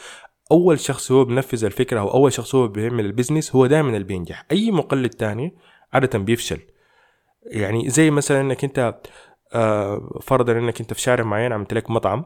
أول 0.52 0.80
شخص 0.80 1.12
هو 1.12 1.24
بنفذ 1.24 1.64
الفكرة 1.64 2.00
أو 2.00 2.10
أول 2.14 2.32
شخص 2.32 2.54
هو 2.54 2.68
بيعمل 2.68 3.04
البزنس 3.04 3.56
هو 3.56 3.66
دائما 3.66 3.88
اللي 3.88 4.04
بينجح. 4.04 4.46
أي 4.52 4.70
مقلد 4.70 5.10
تاني 5.10 5.56
عادة 5.92 6.18
بيفشل. 6.18 6.60
يعني 7.46 7.90
زي 7.90 8.10
مثلا 8.10 8.40
إنك 8.40 8.64
أنت 8.64 8.94
آه 9.54 10.18
فرضا 10.22 10.52
إنك 10.52 10.80
أنت 10.80 10.92
في 10.92 11.00
شارع 11.00 11.24
معين 11.24 11.52
عملت 11.52 11.74
لك 11.74 11.90
مطعم 11.90 12.24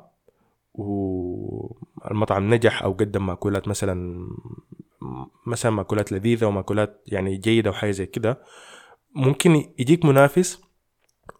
والمطعم 0.74 2.54
نجح 2.54 2.82
أو 2.82 2.92
قدم 2.92 3.26
مأكولات 3.26 3.68
مثلا 3.68 4.26
مثلا 5.46 5.72
مأكولات 5.72 6.12
لذيذة 6.12 6.46
ومأكولات 6.46 7.02
يعني 7.06 7.36
جيدة 7.36 7.70
وحاجة 7.70 7.90
زي 7.90 8.06
كده 8.06 8.42
ممكن 9.14 9.64
يجيك 9.78 10.04
منافس 10.04 10.60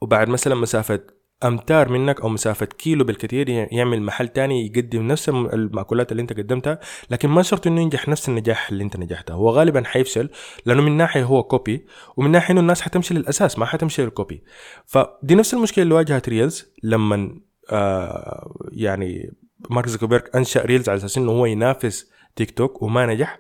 وبعد 0.01 0.29
مثلا 0.29 0.55
مسافة 0.55 1.01
أمتار 1.45 1.89
منك 1.89 2.21
أو 2.21 2.29
مسافة 2.29 2.67
كيلو 2.67 3.05
بالكثير 3.05 3.49
يعمل 3.49 4.03
محل 4.03 4.29
تاني 4.29 4.67
يقدم 4.67 5.09
نفس 5.09 5.29
المأكولات 5.29 6.13
اللي 6.13 6.23
أنت 6.23 6.33
قدمتها 6.33 6.81
لكن 7.11 7.29
ما 7.29 7.43
شرط 7.43 7.67
إنه 7.67 7.81
ينجح 7.81 8.09
نفس 8.09 8.29
النجاح 8.29 8.71
اللي 8.71 8.85
أنت 8.85 8.97
نجحته. 8.97 9.35
هو 9.35 9.51
غالبا 9.51 9.85
حيفشل 9.85 10.31
لأنه 10.67 10.83
من 10.83 10.97
ناحية 10.97 11.25
هو 11.25 11.43
copy 11.43 11.87
ومن 12.17 12.31
ناحية 12.31 12.53
إنه 12.53 12.61
الناس 12.61 12.81
حتمشي 12.81 13.15
للأساس 13.15 13.59
ما 13.59 13.67
حتمشي 13.67 14.03
لل 14.03 14.17
copy 14.17 14.45
فدي 14.87 15.35
نفس 15.35 15.55
المشكلة 15.55 15.83
اللي 15.83 15.95
واجهت 15.95 16.29
ريلز 16.29 16.67
لما 16.83 17.41
آه 17.71 18.55
يعني 18.73 19.33
مارك 19.71 19.89
زوكربيرج 19.89 20.23
أنشأ 20.35 20.63
ريلز 20.63 20.89
على 20.89 20.97
أساس 20.97 21.19
إنه 21.19 21.33
هو 21.33 21.47
ينافس 21.47 22.11
تيك 22.37 22.51
توك 22.51 22.83
وما 22.83 23.07
نجح. 23.07 23.39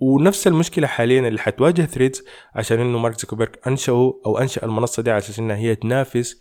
ونفس 0.00 0.46
المشكلة 0.46 0.86
حاليا 0.86 1.28
اللي 1.28 1.40
حتواجه 1.40 1.82
ثريدز 1.82 2.24
عشان 2.54 2.80
إنه 2.80 2.98
مارك 2.98 3.20
زوكربيرج 3.20 3.54
انشأوا 3.66 4.12
أو 4.26 4.38
أنشأ 4.38 4.64
المنصة 4.64 5.02
دي 5.02 5.10
على 5.10 5.18
أساس 5.18 5.38
إنها 5.38 5.56
هي 5.56 5.74
تنافس 5.74 6.40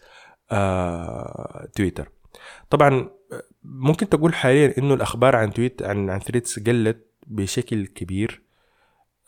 آه 0.52 1.68
تويتر. 1.76 2.12
طبعا 2.70 3.10
ممكن 3.64 4.10
تقول 4.10 4.34
حاليا 4.34 4.74
إنه 4.78 4.94
الأخبار 4.94 5.36
عن 5.36 5.54
تويت 5.54 5.84
عن 5.84 6.10
عن 6.10 6.20
ثريدز 6.20 6.60
قلت 6.68 7.08
بشكل 7.28 7.88
كبير. 7.88 8.42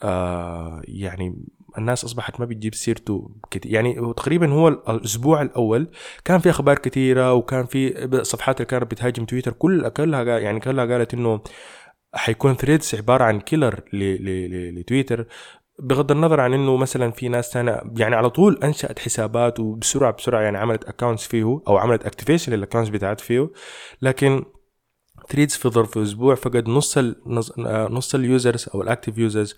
آه 0.03 0.81
يعني 0.83 1.45
الناس 1.77 2.03
أصبحت 2.03 2.39
ما 2.39 2.45
بتجيب 2.45 2.75
سيرته 2.75 3.31
كتير 3.51 3.73
يعني 3.73 3.93
تقريبا 4.17 4.51
هو 4.53 4.67
الأسبوع 4.67 5.41
الأول 5.41 5.91
كان 6.25 6.39
في 6.39 6.49
أخبار 6.49 6.77
كثيره 6.79 7.33
وكان 7.33 7.65
في 7.65 8.09
صفحات 8.23 8.55
اللي 8.57 8.65
كانت 8.65 8.91
بتهاجم 8.91 9.25
تويتر 9.25 9.51
كل 9.51 9.89
كلها 9.89 10.39
يعني 10.39 10.59
كلها 10.59 10.85
قالت 10.85 11.13
إنه 11.13 11.41
حيكون 12.13 12.55
ثريدز 12.55 12.95
عبارة 12.95 13.23
عن 13.23 13.39
killer 13.39 13.83
لتويتر 13.93 15.27
بغض 15.79 16.11
النظر 16.11 16.39
عن 16.39 16.53
إنه 16.53 16.77
مثلا 16.77 17.11
في 17.11 17.29
ناس 17.29 17.49
تانية 17.49 17.81
يعني 17.97 18.15
على 18.15 18.29
طول 18.29 18.59
أنشأت 18.63 18.99
حسابات 18.99 19.59
وبسرعة 19.59 20.11
بسرعة 20.11 20.41
يعني 20.41 20.57
عملت 20.57 20.83
accounts 20.83 21.27
فيه 21.27 21.61
أو 21.67 21.77
عملت 21.77 22.05
activation 22.05 22.53
لل 22.53 22.60
accounts 22.60 22.89
بتاعت 22.89 23.21
فيه. 23.21 23.51
لكن 24.01 24.45
ثريدز 25.29 25.55
في 25.55 25.69
ظرف 25.69 25.97
أسبوع 25.97 26.35
فقد 26.35 26.69
نص 26.69 26.97
ال 26.97 27.15
نص 27.93 28.15
ال 28.15 28.24
users 28.24 28.69
أو 28.75 28.81
ال 28.81 28.86
active 28.86 29.17
users 29.17 29.55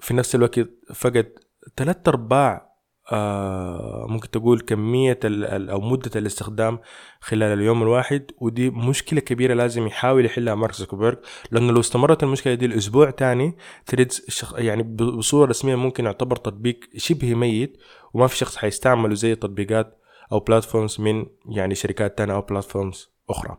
في 0.00 0.14
نفس 0.14 0.34
الوقت 0.34 0.68
فقد 0.94 1.32
ثلاث 1.76 1.96
أرباع 2.08 2.54
آه 2.54 2.69
ممكن 3.12 4.30
تقول 4.30 4.60
كمية 4.60 5.18
أو 5.24 5.80
مدة 5.80 6.10
الاستخدام 6.16 6.78
خلال 7.20 7.58
اليوم 7.58 7.82
الواحد 7.82 8.30
ودي 8.38 8.70
مشكلة 8.70 9.20
كبيرة 9.20 9.54
لازم 9.54 9.86
يحاول 9.86 10.24
يحلها 10.26 10.54
مارك 10.54 10.74
زوكربيرج 10.74 11.16
لأنه 11.50 11.72
لو 11.72 11.80
استمرت 11.80 12.22
المشكلة 12.22 12.54
دي 12.54 12.66
الأسبوع 12.66 13.10
تاني 13.10 13.56
ثريدز 13.86 14.44
يعني 14.58 14.82
بصورة 14.82 15.48
رسمية 15.50 15.74
ممكن 15.76 16.04
يعتبر 16.04 16.36
تطبيق 16.36 16.80
شبه 16.96 17.34
ميت 17.34 17.76
وما 18.14 18.26
في 18.26 18.36
شخص 18.36 18.56
حيستعمله 18.56 19.14
زي 19.14 19.34
تطبيقات 19.34 19.98
أو 20.32 20.40
بلاتفورمز 20.40 21.00
من 21.00 21.26
يعني 21.48 21.74
شركات 21.74 22.18
تانية 22.18 22.34
أو 22.34 22.40
بلاتفورمز 22.40 23.10
أخرى. 23.30 23.56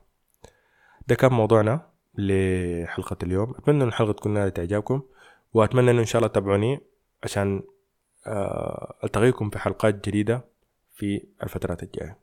ده 1.08 1.16
كان 1.16 1.34
موضوعنا 1.34 1.92
لحلقة 2.18 3.18
اليوم. 3.24 3.54
أتمنى 3.58 3.84
أن 3.84 3.88
الحلقة 3.88 4.12
تكون 4.12 4.34
نالت 4.34 4.60
إعجابكم 4.60 5.02
وأتمنى 5.54 5.92
أنه 5.92 6.00
إن 6.00 6.06
شاء 6.06 6.20
الله 6.20 6.28
تتابعوني 6.28 6.80
عشان 7.24 7.64
آه، 8.28 8.96
ألتقيكم 9.04 9.50
في 9.50 9.60
حلقات 9.60 10.08
جديدة 10.08 10.46
في 10.92 11.28
الفترات 11.44 11.84
الجاية. 11.84 12.21